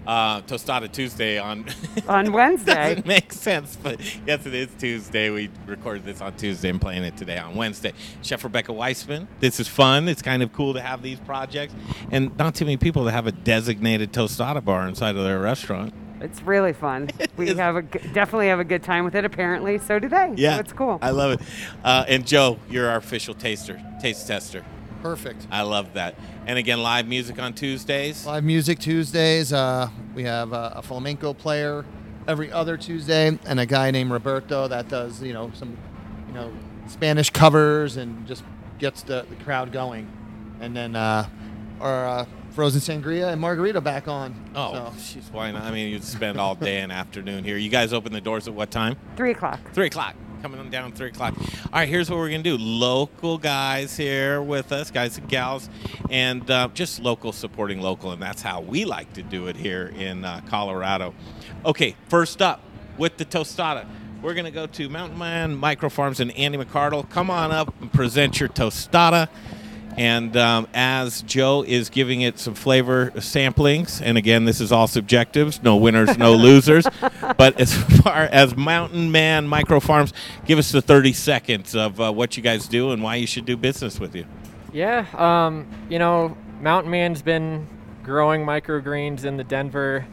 [0.06, 1.64] Uh, tostada Tuesday on
[2.08, 2.74] On Wednesday.
[2.74, 5.30] doesn't make sense, but yes, it is Tuesday.
[5.30, 7.92] We recorded this on Tuesday and playing it today on Wednesday.
[8.22, 9.28] Chef Rebecca Weitzman.
[9.38, 10.08] This is fun.
[10.08, 11.74] It's kind of cool to have these projects,
[12.10, 15.94] and not too many people that have a designated tostada bar inside of their restaurant.
[16.20, 17.08] It's really fun.
[17.36, 19.24] We have a definitely have a good time with it.
[19.24, 20.32] Apparently, so do they.
[20.36, 20.98] Yeah, so it's cool.
[21.00, 21.40] I love it.
[21.82, 24.64] Uh, and Joe, you're our official taster, taste tester.
[25.02, 25.48] Perfect.
[25.50, 26.14] I love that.
[26.46, 28.24] And again, live music on Tuesdays.
[28.24, 29.52] Live music Tuesdays.
[29.52, 31.84] Uh, we have uh, a flamenco player
[32.28, 35.76] every other Tuesday, and a guy named Roberto that does you know some
[36.28, 36.52] you know
[36.86, 38.44] Spanish covers and just
[38.78, 40.08] gets the, the crowd going.
[40.60, 41.28] And then uh,
[41.80, 44.34] our uh, frozen sangria and margarita back on.
[44.54, 45.62] Oh, So- jeez, why not?
[45.64, 47.56] I mean, you'd spend all day and afternoon here.
[47.56, 48.96] You guys open the doors at what time?
[49.16, 49.60] Three o'clock.
[49.72, 50.14] Three o'clock.
[50.42, 51.34] Coming on down three o'clock.
[51.38, 52.58] All right, here's what we're gonna do.
[52.58, 55.70] Local guys here with us, guys and gals,
[56.10, 59.92] and uh, just local supporting local, and that's how we like to do it here
[59.96, 61.14] in uh, Colorado.
[61.64, 62.60] Okay, first up
[62.98, 63.86] with the tostada.
[64.20, 67.08] We're gonna go to Mountain Man Micro Farms and Andy McCardle.
[67.08, 69.28] Come on up and present your tostada.
[69.96, 74.86] And um, as Joe is giving it some flavor samplings, and again, this is all
[74.86, 76.86] subjective, no winners, no losers.
[77.36, 80.12] But as far as Mountain Man Micro Farms,
[80.46, 83.44] give us the 30 seconds of uh, what you guys do and why you should
[83.44, 84.24] do business with you.
[84.72, 87.66] Yeah, um, you know, Mountain Man's been
[88.02, 90.06] growing microgreens in the Denver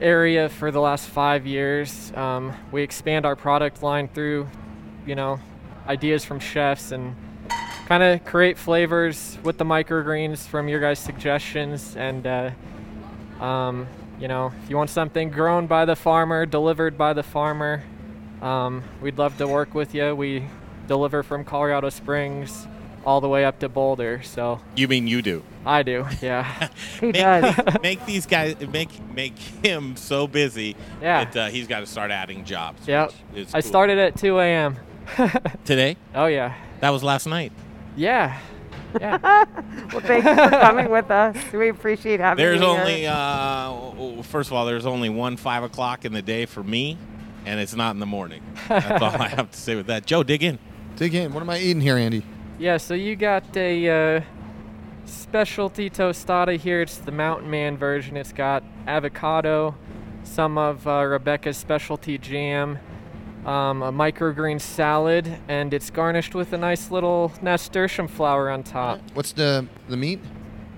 [0.00, 2.12] area for the last five years.
[2.14, 4.48] Um, we expand our product line through,
[5.06, 5.40] you know,
[5.88, 7.16] ideas from chefs and
[7.92, 11.94] kind of create flavors with the microgreens from your guys' suggestions.
[11.94, 12.50] And, uh,
[13.38, 13.86] um,
[14.18, 17.82] you know, if you want something grown by the farmer, delivered by the farmer,
[18.40, 20.14] um, we'd love to work with you.
[20.16, 20.42] We
[20.88, 22.66] deliver from Colorado Springs
[23.04, 24.22] all the way up to Boulder.
[24.22, 25.42] So You mean you do?
[25.66, 26.68] I do, yeah.
[27.00, 31.24] he make, make these guys make make him so busy Yeah.
[31.26, 32.88] that uh, he's got to start adding jobs.
[32.88, 33.12] Yep.
[33.34, 33.68] which I cool.
[33.68, 34.78] started at 2 a.m.
[35.66, 35.98] today.
[36.14, 36.54] Oh yeah.
[36.80, 37.52] That was last night.
[37.96, 38.38] Yeah.
[39.00, 39.18] Yeah.
[39.92, 41.36] well, thank you for coming with us.
[41.52, 46.04] We appreciate having There's you only uh, first of all, there's only one five o'clock
[46.04, 46.98] in the day for me,
[47.46, 48.42] and it's not in the morning.
[48.68, 50.06] That's all I have to say with that.
[50.06, 50.58] Joe, dig in.
[50.96, 51.32] Dig in.
[51.32, 52.22] What am I eating here, Andy?
[52.58, 54.20] Yeah, so you got a uh,
[55.04, 56.82] specialty tostada here.
[56.82, 58.16] It's the Mountain Man version.
[58.16, 59.74] It's got avocado,
[60.22, 62.78] some of uh, Rebecca's specialty jam,
[63.46, 69.00] um, a microgreen salad, and it's garnished with a nice little nasturtium flower on top.
[69.14, 70.20] What's the the meat?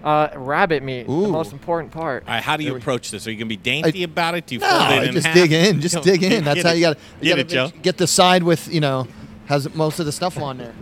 [0.03, 2.25] Uh, rabbit meat, the most important part.
[2.27, 3.27] All right, how do you approach this?
[3.27, 4.47] Are you gonna be dainty I- about it?
[4.47, 5.35] Do you No, fold it in just half?
[5.35, 5.81] dig in.
[5.81, 6.45] Just dig in.
[6.45, 7.71] That's get how you got to Get it, Joe.
[7.83, 9.07] Get the side with you know
[9.47, 10.75] has most of the stuff on there.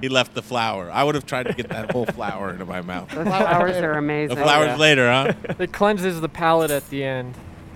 [0.00, 0.90] He left the flour.
[0.90, 3.10] I would have tried to get that whole flour into my mouth.
[3.10, 4.34] Those flowers are amazing.
[4.36, 5.34] The flowers later, huh?
[5.58, 7.34] it cleanses the palate at the end.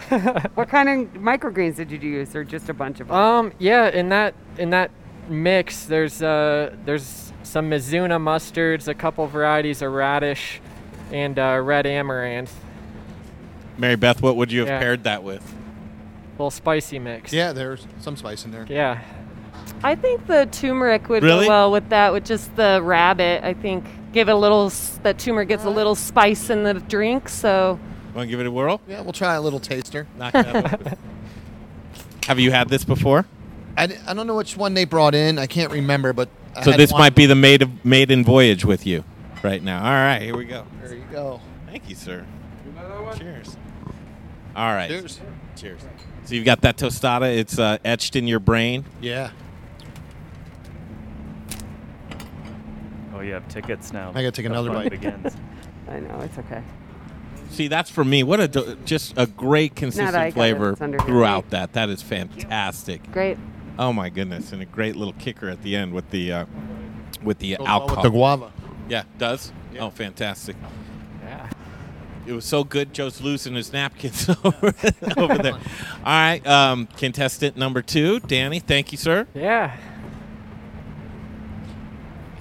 [0.54, 3.16] what kind of microgreens did you use, or just a bunch of them?
[3.16, 4.90] Um, yeah, in that in that
[5.28, 10.60] mix, there's uh there's some Mizuna mustards, a couple varieties of radish,
[11.12, 12.54] and uh, red amaranth.
[13.76, 14.78] Mary Beth, what would you have Yeah.
[14.78, 15.42] paired that with?
[15.42, 17.32] A little spicy mix.
[17.32, 18.66] Yeah, there's some spice in there.
[18.68, 19.00] Yeah.
[19.82, 21.44] I think the turmeric would Really?
[21.44, 23.44] go well with that, with just the rabbit.
[23.44, 24.70] I think give it a little.
[25.02, 27.78] That turmeric gets a little spice in the drink, so
[28.14, 28.80] Want to give it a whirl?
[28.86, 30.06] Yeah, we'll try a little taster.
[30.16, 30.98] Knock that open.
[32.26, 33.26] Have you had this before?
[33.76, 35.38] I, d- I don't know which one they brought in.
[35.38, 38.64] I can't remember, but I So had this one- might be the maid maiden voyage
[38.64, 39.04] with you
[39.42, 39.78] right now.
[39.78, 40.64] All right, here we go.
[40.82, 41.40] There you go.
[41.66, 42.24] Thank you, sir.
[43.18, 43.56] Cheers.
[44.54, 44.88] All right.
[44.88, 45.20] Cheers.
[45.56, 45.80] Cheers.
[46.24, 47.36] So you've got that tostada.
[47.36, 48.84] It's uh, etched in your brain.
[49.00, 49.30] Yeah.
[53.12, 54.10] Oh, you have tickets now.
[54.10, 54.90] I gotta take another bite.
[54.90, 55.36] Begins.
[55.88, 56.62] I know it's okay.
[57.50, 58.22] See, that's for me.
[58.22, 61.06] What a do- just a great consistent got flavor It's under here.
[61.06, 61.72] throughout that.
[61.74, 63.10] That is fantastic.
[63.12, 63.38] Great.
[63.78, 66.46] Oh my goodness, and a great little kicker at the end with the uh,
[67.22, 68.02] with the Goes well with alcohol.
[68.02, 68.52] the guava.
[68.88, 69.52] Yeah, does.
[69.78, 70.56] Oh, fantastic.
[71.24, 71.48] Yeah.
[72.26, 72.92] It was so good.
[72.94, 74.72] Joe's losing his napkins over,
[75.16, 75.52] over there.
[75.98, 78.60] All right, um, contestant number two, Danny.
[78.60, 79.26] Thank you, sir.
[79.34, 79.76] Yeah.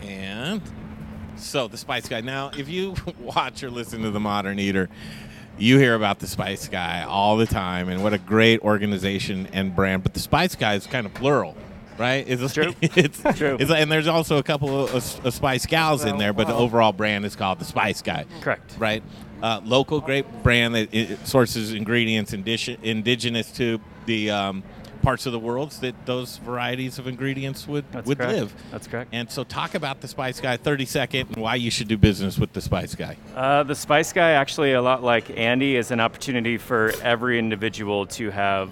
[0.01, 0.61] And
[1.43, 2.21] so the Spice Guy.
[2.21, 4.89] Now, if you watch or listen to the Modern Eater,
[5.57, 9.75] you hear about the Spice Guy all the time, and what a great organization and
[9.75, 10.03] brand.
[10.03, 11.55] But the Spice Guy is kind of plural,
[11.97, 12.27] right?
[12.27, 12.73] Is It's True.
[12.81, 13.57] It's True.
[13.59, 17.25] It's, and there's also a couple of, Spice Gals in there, but the overall brand
[17.25, 18.25] is called the Spice Guy.
[18.41, 18.75] Correct.
[18.79, 19.03] Right.
[19.41, 24.63] Uh, local, great brand that it sources ingredients indigenous to the um,
[25.03, 28.33] parts of the world that those varieties of ingredients would That's would correct.
[28.33, 28.53] live.
[28.71, 29.09] That's correct.
[29.13, 32.39] And so, talk about the Spice Guy, 30 second, and why you should do business
[32.39, 33.17] with the Spice Guy.
[33.35, 38.07] Uh, the Spice Guy, actually, a lot like Andy, is an opportunity for every individual
[38.07, 38.71] to have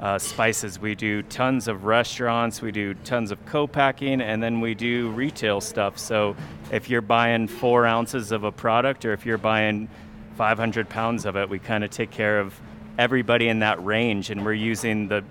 [0.00, 0.80] uh, spices.
[0.80, 5.60] We do tons of restaurants, we do tons of co-packing, and then we do retail
[5.60, 5.98] stuff.
[5.98, 6.36] So
[6.72, 9.88] if you're buying four ounces of a product, or if you're buying
[10.36, 12.58] 500 pounds of it, we kind of take care of
[12.98, 15.22] everybody in that range, and we're using the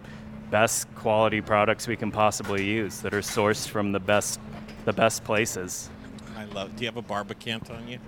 [0.51, 4.39] best quality products we can possibly use that are sourced from the best,
[4.85, 5.89] the best places.
[6.37, 6.75] I love.
[6.75, 7.99] Do you have a Barbacant on you?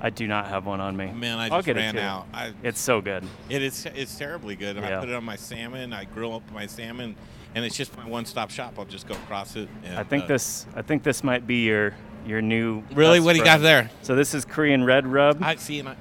[0.00, 1.10] I do not have one on me.
[1.12, 2.26] Man, I I'll just get ran out.
[2.34, 3.24] I, it's so good.
[3.48, 3.86] It is.
[3.86, 4.76] It's terribly good.
[4.76, 5.92] I put it on my salmon.
[5.92, 7.16] I grill up my salmon,
[7.54, 8.74] and it's just my one-stop shop.
[8.78, 9.68] I'll just go across it.
[9.82, 10.66] And, I think uh, this.
[10.74, 11.94] I think this might be your
[12.26, 12.82] your new.
[12.92, 13.18] Really?
[13.18, 13.90] What do you got there?
[14.02, 15.42] So this is Korean red rub.
[15.42, 15.78] I see.
[15.78, 15.96] And I,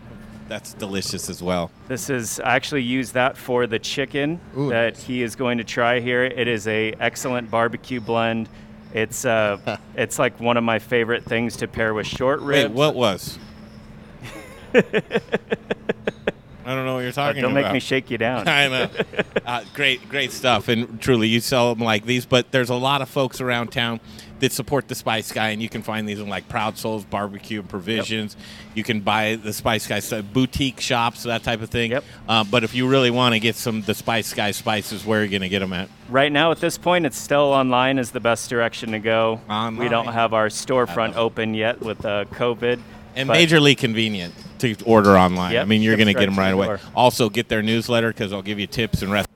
[0.54, 1.72] that's delicious as well.
[1.88, 5.64] This is I actually use that for the chicken Ooh, that he is going to
[5.64, 6.24] try here.
[6.24, 8.50] It is a excellent barbecue blend.
[8.94, 12.50] It's uh, it's like one of my favorite things to pair with short ribs.
[12.50, 12.76] Wait, ribs.
[12.76, 13.40] what was?
[16.66, 17.54] I don't know what you're talking about.
[17.54, 18.48] don't make me shake you down.
[18.48, 18.90] I know.
[19.46, 22.26] Uh, great, great stuff, and truly, you sell them like these.
[22.26, 24.00] But there's a lot of folks around town
[24.40, 27.60] that support the Spice Guy, and you can find these in like Proud Souls Barbecue
[27.60, 28.38] and Provisions.
[28.74, 31.92] You can buy the Spice Guy stuff, boutique shops, that type of thing.
[31.92, 32.04] Yep.
[32.28, 35.24] Uh, but if you really want to get some the Spice Guy spices, where are
[35.24, 35.90] you going to get them at?
[36.10, 39.42] Right now, at this point, it's still online is the best direction to go.
[39.78, 42.80] We don't have our storefront open yet with uh, COVID.
[43.16, 45.58] And but- majorly convenient to order online.
[45.58, 46.68] I mean, you're going to get them right away.
[46.68, 46.80] door.
[46.96, 49.30] Also, get their newsletter because I'll give you tips and recipes.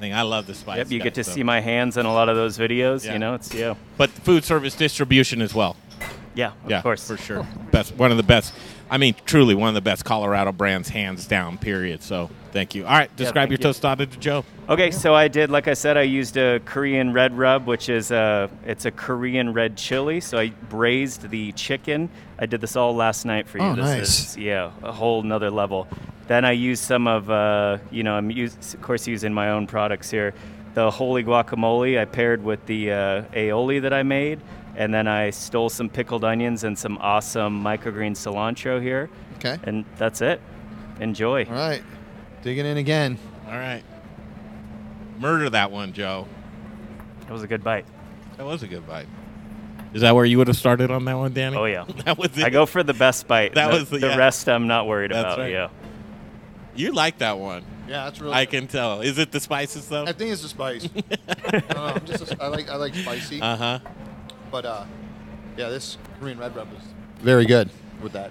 [0.00, 0.12] Thing.
[0.12, 0.76] I love the Spice.
[0.76, 1.34] Yep, you get to stuff.
[1.34, 3.06] see my hands in a lot of those videos.
[3.06, 3.14] Yeah.
[3.14, 3.76] You know, it's yeah.
[3.96, 5.74] But food service distribution as well.
[6.34, 7.06] Yeah, of yeah, course.
[7.06, 7.46] for sure.
[7.72, 8.52] best, one of the best.
[8.90, 11.56] I mean, truly one of the best Colorado brands, hands down.
[11.56, 12.02] Period.
[12.02, 12.86] So, thank you.
[12.86, 13.66] All right, Yeah, describe your you.
[13.66, 14.44] tostada to Joe.
[14.68, 18.10] Okay, so I did, like I said, I used a Korean red rub, which is
[18.10, 20.20] a it's a Korean red chili.
[20.20, 22.08] So I braised the chicken.
[22.38, 23.64] I did this all last night for you.
[23.64, 24.30] Oh, this nice.
[24.30, 25.86] is yeah, a whole nother level.
[26.28, 29.66] Then I used some of uh, you know I'm use, of course using my own
[29.66, 30.32] products here.
[30.74, 34.40] The holy guacamole I paired with the uh, aioli that I made,
[34.76, 39.08] and then I stole some pickled onions and some awesome microgreen cilantro here.
[39.36, 39.56] Okay.
[39.64, 40.40] And that's it.
[41.00, 41.44] Enjoy.
[41.44, 41.82] All right.
[42.46, 43.18] Digging in again.
[43.48, 43.82] All right.
[45.18, 46.28] Murder that one, Joe.
[47.22, 47.86] That was a good bite.
[48.36, 49.08] That was a good bite.
[49.94, 51.56] Is that where you would have started on that one, Danny?
[51.56, 51.86] Oh yeah.
[52.04, 52.44] that was it.
[52.44, 53.54] I go for the best bite.
[53.54, 54.16] That the, was the- the yeah.
[54.16, 54.48] rest.
[54.48, 55.38] I'm not worried That's about.
[55.40, 55.50] right.
[55.50, 55.70] Yeah.
[56.76, 57.64] You like that one.
[57.88, 58.34] Yeah, that's really.
[58.34, 59.00] I can tell.
[59.00, 60.04] Is it the spices though?
[60.04, 60.88] I think it's the spice.
[61.28, 63.42] I, know, I'm just a, I like I like spicy.
[63.42, 63.78] Uh huh.
[64.52, 64.84] But uh,
[65.56, 66.84] yeah, this Korean red rub is
[67.18, 67.70] very good
[68.00, 68.30] with that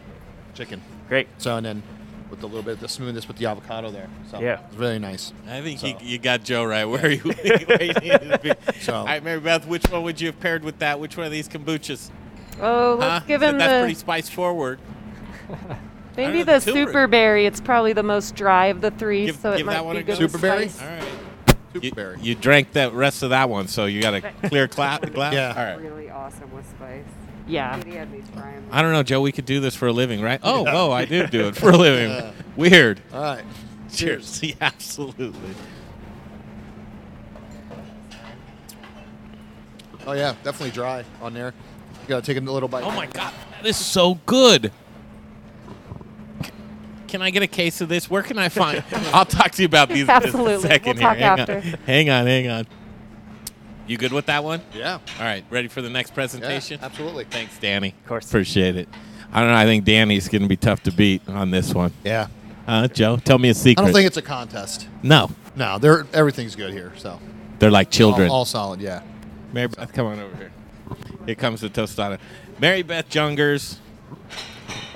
[0.54, 0.82] chicken.
[1.10, 1.28] Great.
[1.38, 1.84] So and then
[2.30, 4.08] with a little bit of the smoothness with the avocado there.
[4.32, 4.60] So Yeah.
[4.68, 5.32] it's really nice.
[5.48, 8.54] I think So- you, you got Joe right where you, where you needed to be.
[8.82, 11.00] So- All right, Mary Beth, which one would you have paired with that?
[11.00, 12.10] Which one of these kombuchas?
[12.62, 13.28] Oh, let's Huh?
[13.28, 14.80] give him That's the pretty spice forward.
[16.18, 17.46] maybe know, the the super berry.
[17.46, 19.96] It's probably the most dry of the three, Give, so it give might that one
[19.96, 20.26] be a good go.
[20.26, 20.82] with spice.
[20.82, 21.04] All right.
[21.82, 25.34] You, you drank the rest of that one, so you got a clear cla- glass.
[25.34, 25.54] Yeah.
[25.58, 25.82] All right.
[25.82, 27.04] Really awesome with spice.
[27.48, 27.78] Yeah.
[27.78, 28.66] Katie had me try 'em.
[28.72, 29.22] I don't know, Joe.
[29.22, 30.40] We could do this for a living, right?
[30.44, 30.74] Oh, Yeah.
[30.74, 30.92] whoa!
[30.92, 32.10] I do do it for a living.
[32.10, 32.32] Yeah.
[32.56, 33.02] Weird.
[33.14, 33.44] All right.
[33.94, 34.40] Cheers.
[34.44, 35.54] Yeah, absolutely.
[40.08, 41.54] Oh yeah, definitely dry on there.
[42.04, 42.84] You gotta take a little bite.
[42.84, 44.72] Oh my God, that is so good.
[47.08, 48.10] Can I get a case of this?
[48.10, 48.84] Where can I find?
[49.14, 50.94] I'll talk to you about these in a second We'll here.
[50.94, 51.56] hang after.
[51.58, 51.62] On.
[51.86, 52.68] Hang on, hang on.
[53.88, 54.62] You good with that one?
[54.74, 54.94] Yeah.
[54.94, 56.80] All right, ready for the next presentation?
[56.80, 57.26] Yeah, absolutely.
[57.26, 57.90] Thanks, Danny.
[57.90, 58.28] Of course.
[58.28, 58.90] Appreciate it.
[59.32, 59.56] I don't know.
[59.58, 61.92] I think Danny's going to be tough to beat on this one.
[62.04, 62.28] Yeah.
[62.68, 63.82] Uh, Joe, tell me a secret.
[63.84, 64.88] I don't think it's a contest.
[65.04, 66.94] No, No, they're everything's good here.
[66.98, 67.20] So
[67.60, 68.30] they're like children.
[68.30, 68.82] all, all solid.
[68.82, 69.02] Yeah.
[69.54, 70.52] Mary Beth, come on over here.
[71.28, 72.18] Here comes the tostada.
[72.60, 73.78] Mary Beth Jungers,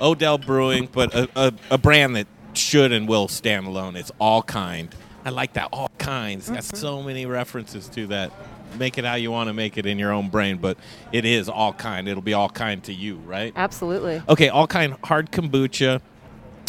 [0.00, 3.94] Odell Brewing, but a, a, a brand that should and will stand alone.
[3.94, 4.92] It's all kind.
[5.24, 5.68] I like that.
[5.72, 6.50] All kinds.
[6.50, 8.32] Got so many references to that.
[8.78, 10.78] Make it how you want to make it in your own brain, but
[11.12, 12.08] it is all kind.
[12.08, 13.52] It'll be all kind to you, right?
[13.56, 14.22] Absolutely.
[14.28, 16.00] Okay, Allkind hard kombucha.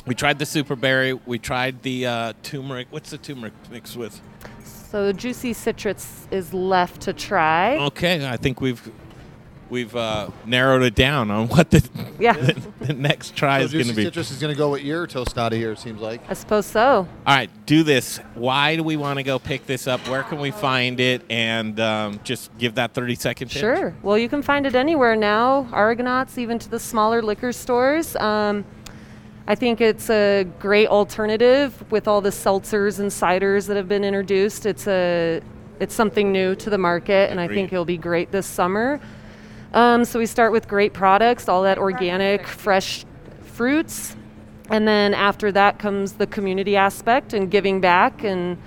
[0.05, 1.13] We tried the super berry.
[1.13, 2.87] We tried the uh, turmeric.
[2.89, 4.19] What's the turmeric mixed with?
[4.63, 7.77] So the juicy citrus is left to try.
[7.77, 8.91] Okay, I think we've
[9.71, 12.33] we've uh, narrowed it down on what the Yeah.
[12.33, 14.03] the, the next try So is going to be.
[14.03, 15.71] Citrus is gonna go with your tostada here.
[15.71, 16.21] It seems like.
[16.29, 17.07] I suppose so.
[17.25, 18.19] All right, do this.
[18.35, 20.05] Why do we want to go pick this up?
[20.07, 21.23] Where can we find it?
[21.29, 23.61] And um, just give that thirty second pitch.
[23.61, 23.95] Sure.
[24.03, 25.67] Well, you can find it anywhere now.
[25.71, 28.15] Argonauts, even to the smaller liquor stores.
[28.17, 28.65] Um,
[29.47, 34.03] I think it's a great alternative with all the seltzers and ciders that have been
[34.03, 34.65] introduced.
[34.65, 35.41] It's a
[35.79, 38.99] it's something new to the market, and I think it'll be great this summer.
[39.73, 43.05] Um, so we start with great products, all that organic, fresh
[43.43, 44.15] fruits,
[44.69, 48.57] and then after that comes the community aspect and giving back, and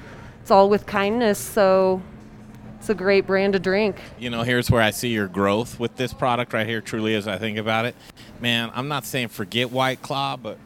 [0.41, 1.39] it's all with kindness.
[1.39, 2.03] So
[2.79, 3.97] it's a great brand to drink.
[4.19, 6.81] You know, here's where I see your growth with this product right here.
[6.81, 7.95] Truly, as I think about it,
[8.41, 10.59] man, I'm not saying forget White Claw, but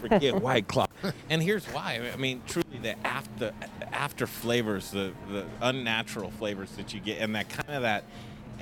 [0.00, 0.86] forget White Claw.
[1.28, 2.00] And here's why.
[2.12, 3.52] I mean, truly, the after
[3.92, 8.04] after flavors, the the unnatural flavors that you get, and that kind of that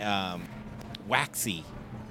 [0.01, 0.43] um,
[1.09, 1.65] waxy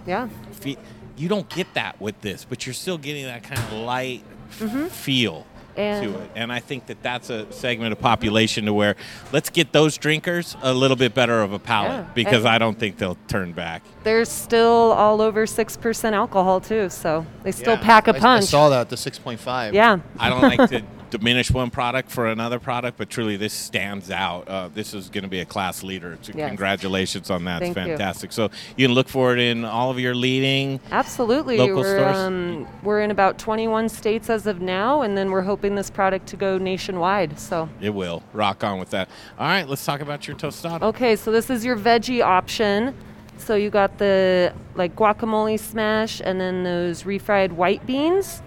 [0.05, 0.27] Yeah.
[0.51, 0.77] fe-
[1.17, 4.59] you don't get that with this, but you're still getting that kind of light f-
[4.69, 4.89] Mhm.
[4.89, 5.45] feel
[5.77, 6.31] And- to it.
[6.35, 8.95] And I think that that's a segment of population to where
[9.31, 12.03] let's get those drinkers a little bit better of a palate Yeah.
[12.13, 13.81] because And- I don't think they'll turn back.
[14.03, 17.81] There's still all over 6% alcohol, too, so they still Yeah.
[17.81, 18.43] pack a punch.
[18.43, 19.73] I, saw that the six point five.
[19.73, 19.97] Yeah.
[20.19, 20.81] I don't like to
[21.17, 24.47] diminish one product for another product, but truly this stands out.
[24.47, 26.17] Uh, this is going to be a class leader.
[26.21, 26.49] So Yes.
[26.49, 27.59] Congratulations on that.
[27.59, 27.91] Thank it's you.
[27.91, 28.31] fantastic.
[28.31, 31.57] So you can look for it in all of your leading Absolutely.
[31.57, 32.17] local we're, stores.
[32.17, 36.27] Um, we're in about 21 states as of now, and then we're hoping this product
[36.27, 37.39] to go nationwide.
[37.39, 37.69] So.
[37.81, 39.09] it will rock on with that.
[39.39, 40.81] All right, let's talk about your tostada.
[40.81, 42.95] Okay, so this is your veggie option.
[43.37, 48.41] So you got the like guacamole smash and then those refried white beans,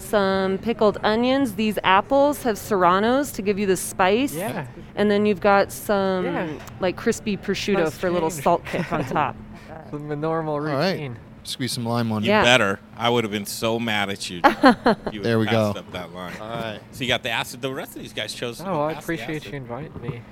[0.00, 1.54] some pickled onions.
[1.54, 4.34] These apples have serranos to give you the spice.
[4.34, 4.66] Yeah.
[4.96, 6.48] And then you've got some Yeah.
[6.80, 9.36] like crispy prosciutto Nice for a little salt kick on top.
[9.90, 10.92] The normal All right.
[10.92, 11.16] routine.
[11.42, 12.42] Squeeze some lime on You it.
[12.44, 12.78] better.
[12.96, 14.40] I would have been so mad at you.
[14.44, 15.80] if you There we had passed go.
[15.80, 16.32] Up that line.
[16.40, 16.80] All right.
[16.92, 17.60] So you got the acid.
[17.60, 18.58] The rest of these guys chose.
[18.58, 20.22] to Oh, I appreciate you inviting me.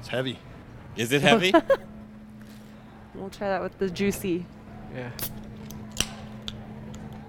[0.00, 0.38] It's heavy.
[0.96, 1.52] Is it heavy?
[3.14, 4.46] We'll try that with the juicy.
[4.94, 5.10] Yeah.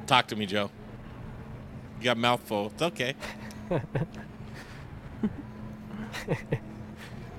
[0.07, 0.69] Talk to me, Joe.
[2.03, 2.67] You got a mouthful.
[2.73, 3.15] It's okay.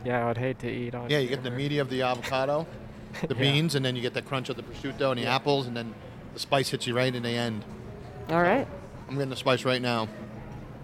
[0.06, 1.08] Yeah, I would hate to eat on.
[1.10, 2.66] Yeah, you get the meaty of the avocado,
[3.26, 3.40] the Yeah.
[3.40, 5.94] beans, and then you get the crunch of the prosciutto and the apples, and then
[6.34, 7.62] the spice hits you right in the end.
[8.28, 8.66] All right.
[9.08, 10.08] I'm getting the spice right now.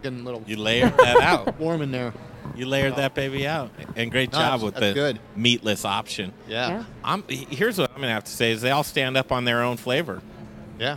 [0.02, 0.42] Getting a little.
[0.46, 1.58] You layered that out.
[1.58, 2.12] Warm in there.
[2.56, 5.20] You layered that baby out, and great No, job that's- with that's the good.
[5.36, 6.32] meatless option.
[6.48, 6.68] Yeah.
[6.70, 6.84] Yeah.
[7.04, 7.22] I'm.
[7.28, 9.76] Here's what I'm gonna have to say: is they all stand up on their own
[9.78, 10.22] flavor.
[10.78, 10.96] Yeah.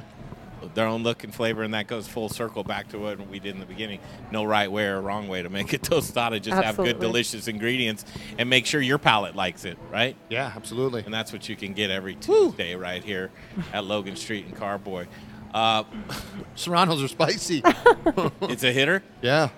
[0.74, 3.54] Their own look and flavor, and that goes full circle back to what we did
[3.54, 4.00] in the beginning.
[4.32, 6.42] No right way or wrong way to make a tostada.
[6.42, 8.06] Just have good, delicious ingredients,
[8.38, 9.78] and make sure your palate likes it.
[9.92, 10.16] Right?
[10.30, 11.04] Yeah, absolutely.
[11.04, 13.32] And that's what you can get every Tuesday right here
[13.72, 15.08] at Logan Street and Carboy.
[15.54, 15.84] Uh,
[16.56, 17.62] Serranos are spicy.
[18.44, 19.04] it's a hitter.
[19.22, 19.50] Yeah.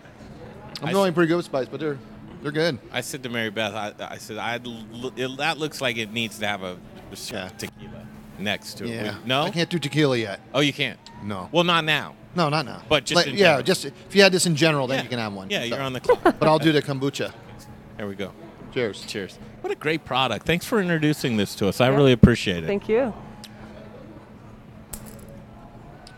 [0.82, 1.98] I'm I going pretty good with spice, but they're
[2.42, 2.78] they're good.
[2.92, 6.12] I said to Mary Beth, I, I said, I'd, l- it, that looks like it
[6.12, 6.78] needs to have a,
[7.12, 8.05] a shot of tequila
[8.40, 8.90] next to it.
[8.90, 9.18] Yeah.
[9.18, 9.44] Would- No?
[9.44, 10.40] I can't do tequila yet.
[10.54, 11.00] Oh, you can't?
[11.24, 11.50] No.
[11.52, 12.16] Well, not now.
[12.36, 12.82] No, not now.
[12.90, 13.64] But just Like, in yeah, general.
[13.64, 15.04] just if you had this in general, then Yeah.
[15.04, 15.50] you can have one.
[15.50, 16.22] Yeah, So- you're on the clock.
[16.40, 17.32] But I'll do the kombucha.
[17.98, 18.32] There we go.
[18.74, 19.06] Cheers.
[19.08, 19.40] Cheers.
[19.62, 20.46] What a great product.
[20.46, 21.80] Thanks for introducing this to us.
[21.80, 22.68] I really appreciate it.
[22.68, 23.14] Thank you.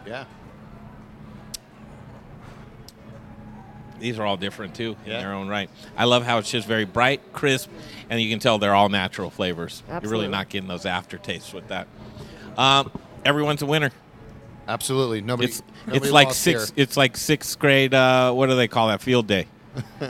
[0.08, 0.26] Yeah.
[4.00, 5.20] These are all different too in Yeah.
[5.20, 5.70] their own right.
[5.98, 7.70] I love how it's just very bright, crisp,
[8.10, 9.84] and you can tell they're all natural flavors.
[9.90, 11.88] You're really not getting those aftertastes with that.
[12.58, 12.92] Um,
[13.26, 13.92] everyone's a winner.
[14.68, 15.22] Absolutely.
[15.22, 15.48] Nobody.
[15.50, 16.70] It's, nobody it's like six.
[16.70, 16.74] here.
[16.84, 17.94] It's like sixth grade.
[17.94, 19.02] Uh, what do they call that?
[19.02, 19.48] Field day.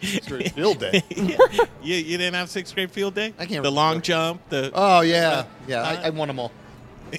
[0.00, 1.02] Field day?
[1.10, 1.36] Yeah.
[1.82, 3.34] you, you didn't have sixth grade field day.
[3.38, 4.40] I can't The long jump.
[4.48, 5.82] The Oh yeah, yeah.
[5.82, 6.52] I, I won them all.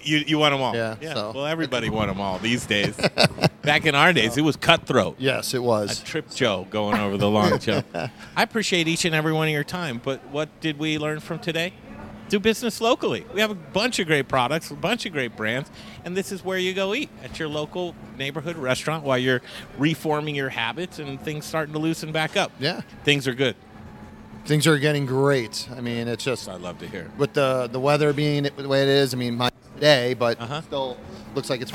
[0.03, 0.75] You you won them all.
[0.75, 1.13] Yeah, Yeah.
[1.13, 2.95] so- Well, everybody won them all these days.
[3.61, 5.15] Back in our days, it was cutthroat.
[5.19, 6.01] Yes, it was.
[6.01, 7.85] A trip Joe going over the long jump.
[8.35, 11.39] I appreciate each and every one of your time, but what did we learn from
[11.39, 11.73] today?
[12.29, 13.25] Do business locally.
[13.33, 15.69] We have a bunch of great products, a bunch of great brands,
[16.05, 19.41] and this is where you go eat at your local neighborhood restaurant while you're
[19.77, 22.51] reforming your habits and things starting to loosen back up.
[22.59, 22.81] Yeah.
[23.03, 23.55] Things are good.
[24.45, 25.67] Things are getting great.
[25.75, 26.47] I mean, it's just.
[26.47, 27.11] I love to hear.
[27.17, 29.49] With the the weather being the way it is, I mean, my
[29.79, 30.61] day, but Uh-huh.
[30.61, 30.97] still
[31.35, 31.73] looks like it's.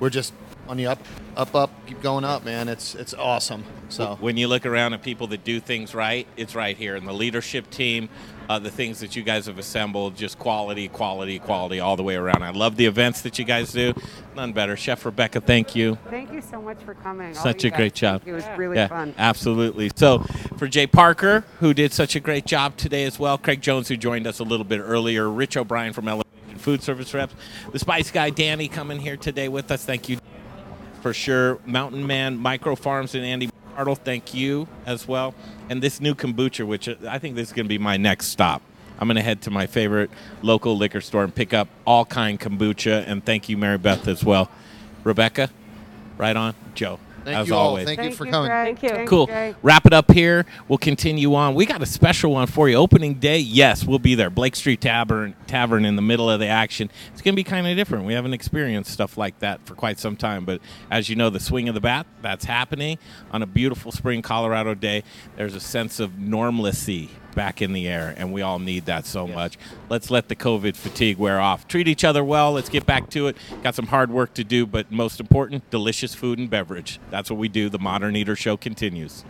[0.00, 0.32] We're just
[0.66, 0.98] on the up,
[1.36, 2.68] up, up, keep going up, man.
[2.68, 3.64] It's it's awesome.
[3.88, 6.94] So when you look around at people that do things right, it's right here.
[6.94, 8.08] in the leadership team,
[8.48, 12.14] uh, the things that you guys have assembled, just quality, quality, quality all the way
[12.14, 12.44] around.
[12.44, 13.92] I love the events that you guys do.
[14.36, 14.76] None better.
[14.76, 15.98] Chef Rebecca, thank you.
[16.08, 17.34] Thank you so much for coming.
[17.34, 18.22] Such you a great job.
[18.24, 19.12] It was really yeah, fun.
[19.18, 19.90] Absolutely.
[19.96, 20.20] So,
[20.56, 23.96] for Jay Parker, who did such a great job today as well, Craig Jones, who
[23.96, 26.30] joined us a little bit earlier, Rich O'Brien from Elevation
[26.60, 27.34] Food Service Reps,
[27.72, 29.84] the Spice Guy Danny coming here today with us.
[29.84, 30.18] Thank you
[31.00, 31.58] for sure.
[31.66, 35.34] Mountain Man Micro Farms and Andy Bartle, thank you as well.
[35.68, 38.26] And this new kombucha, which uh, I think this is going to be my next
[38.26, 38.62] stop.
[38.98, 40.10] I'm going to head to my favorite
[40.42, 43.04] local liquor store and pick up Allkind kombucha.
[43.06, 44.50] And thank you, Mary Beth, as well.
[45.02, 45.48] Rebecca,
[46.18, 46.54] right on.
[46.74, 47.68] Joe, Thank as you all.
[47.68, 47.84] always.
[47.84, 48.50] Thank you for coming.
[48.50, 49.04] Thank you.
[49.06, 49.28] Cool.
[49.62, 50.46] Wrap it up here.
[50.68, 51.54] We'll continue on.
[51.54, 52.76] We got a special one for you.
[52.76, 54.30] Opening day, yes, we'll be there.
[54.30, 56.90] Blake Street Tavern, Tavern in the middle of the action.
[57.12, 58.04] It's going to be kind of different.
[58.04, 60.44] We haven't experienced stuff like that for quite some time.
[60.44, 60.60] But
[60.90, 62.98] as you know, the swing of the bat, that's happening
[63.30, 65.02] on a beautiful spring Colorado day.
[65.36, 69.26] There's a sense of normalcy back in the air, and we all need that so
[69.26, 69.58] much.
[69.88, 71.68] Let's let the COVID fatigue wear off.
[71.68, 72.52] Treat each other well.
[72.52, 73.36] Let's get back to it.
[73.62, 76.98] Got some hard work to do, but most important, delicious food and beverage.
[77.10, 77.68] That's what we do.
[77.68, 79.24] The Modern Eater Show continues.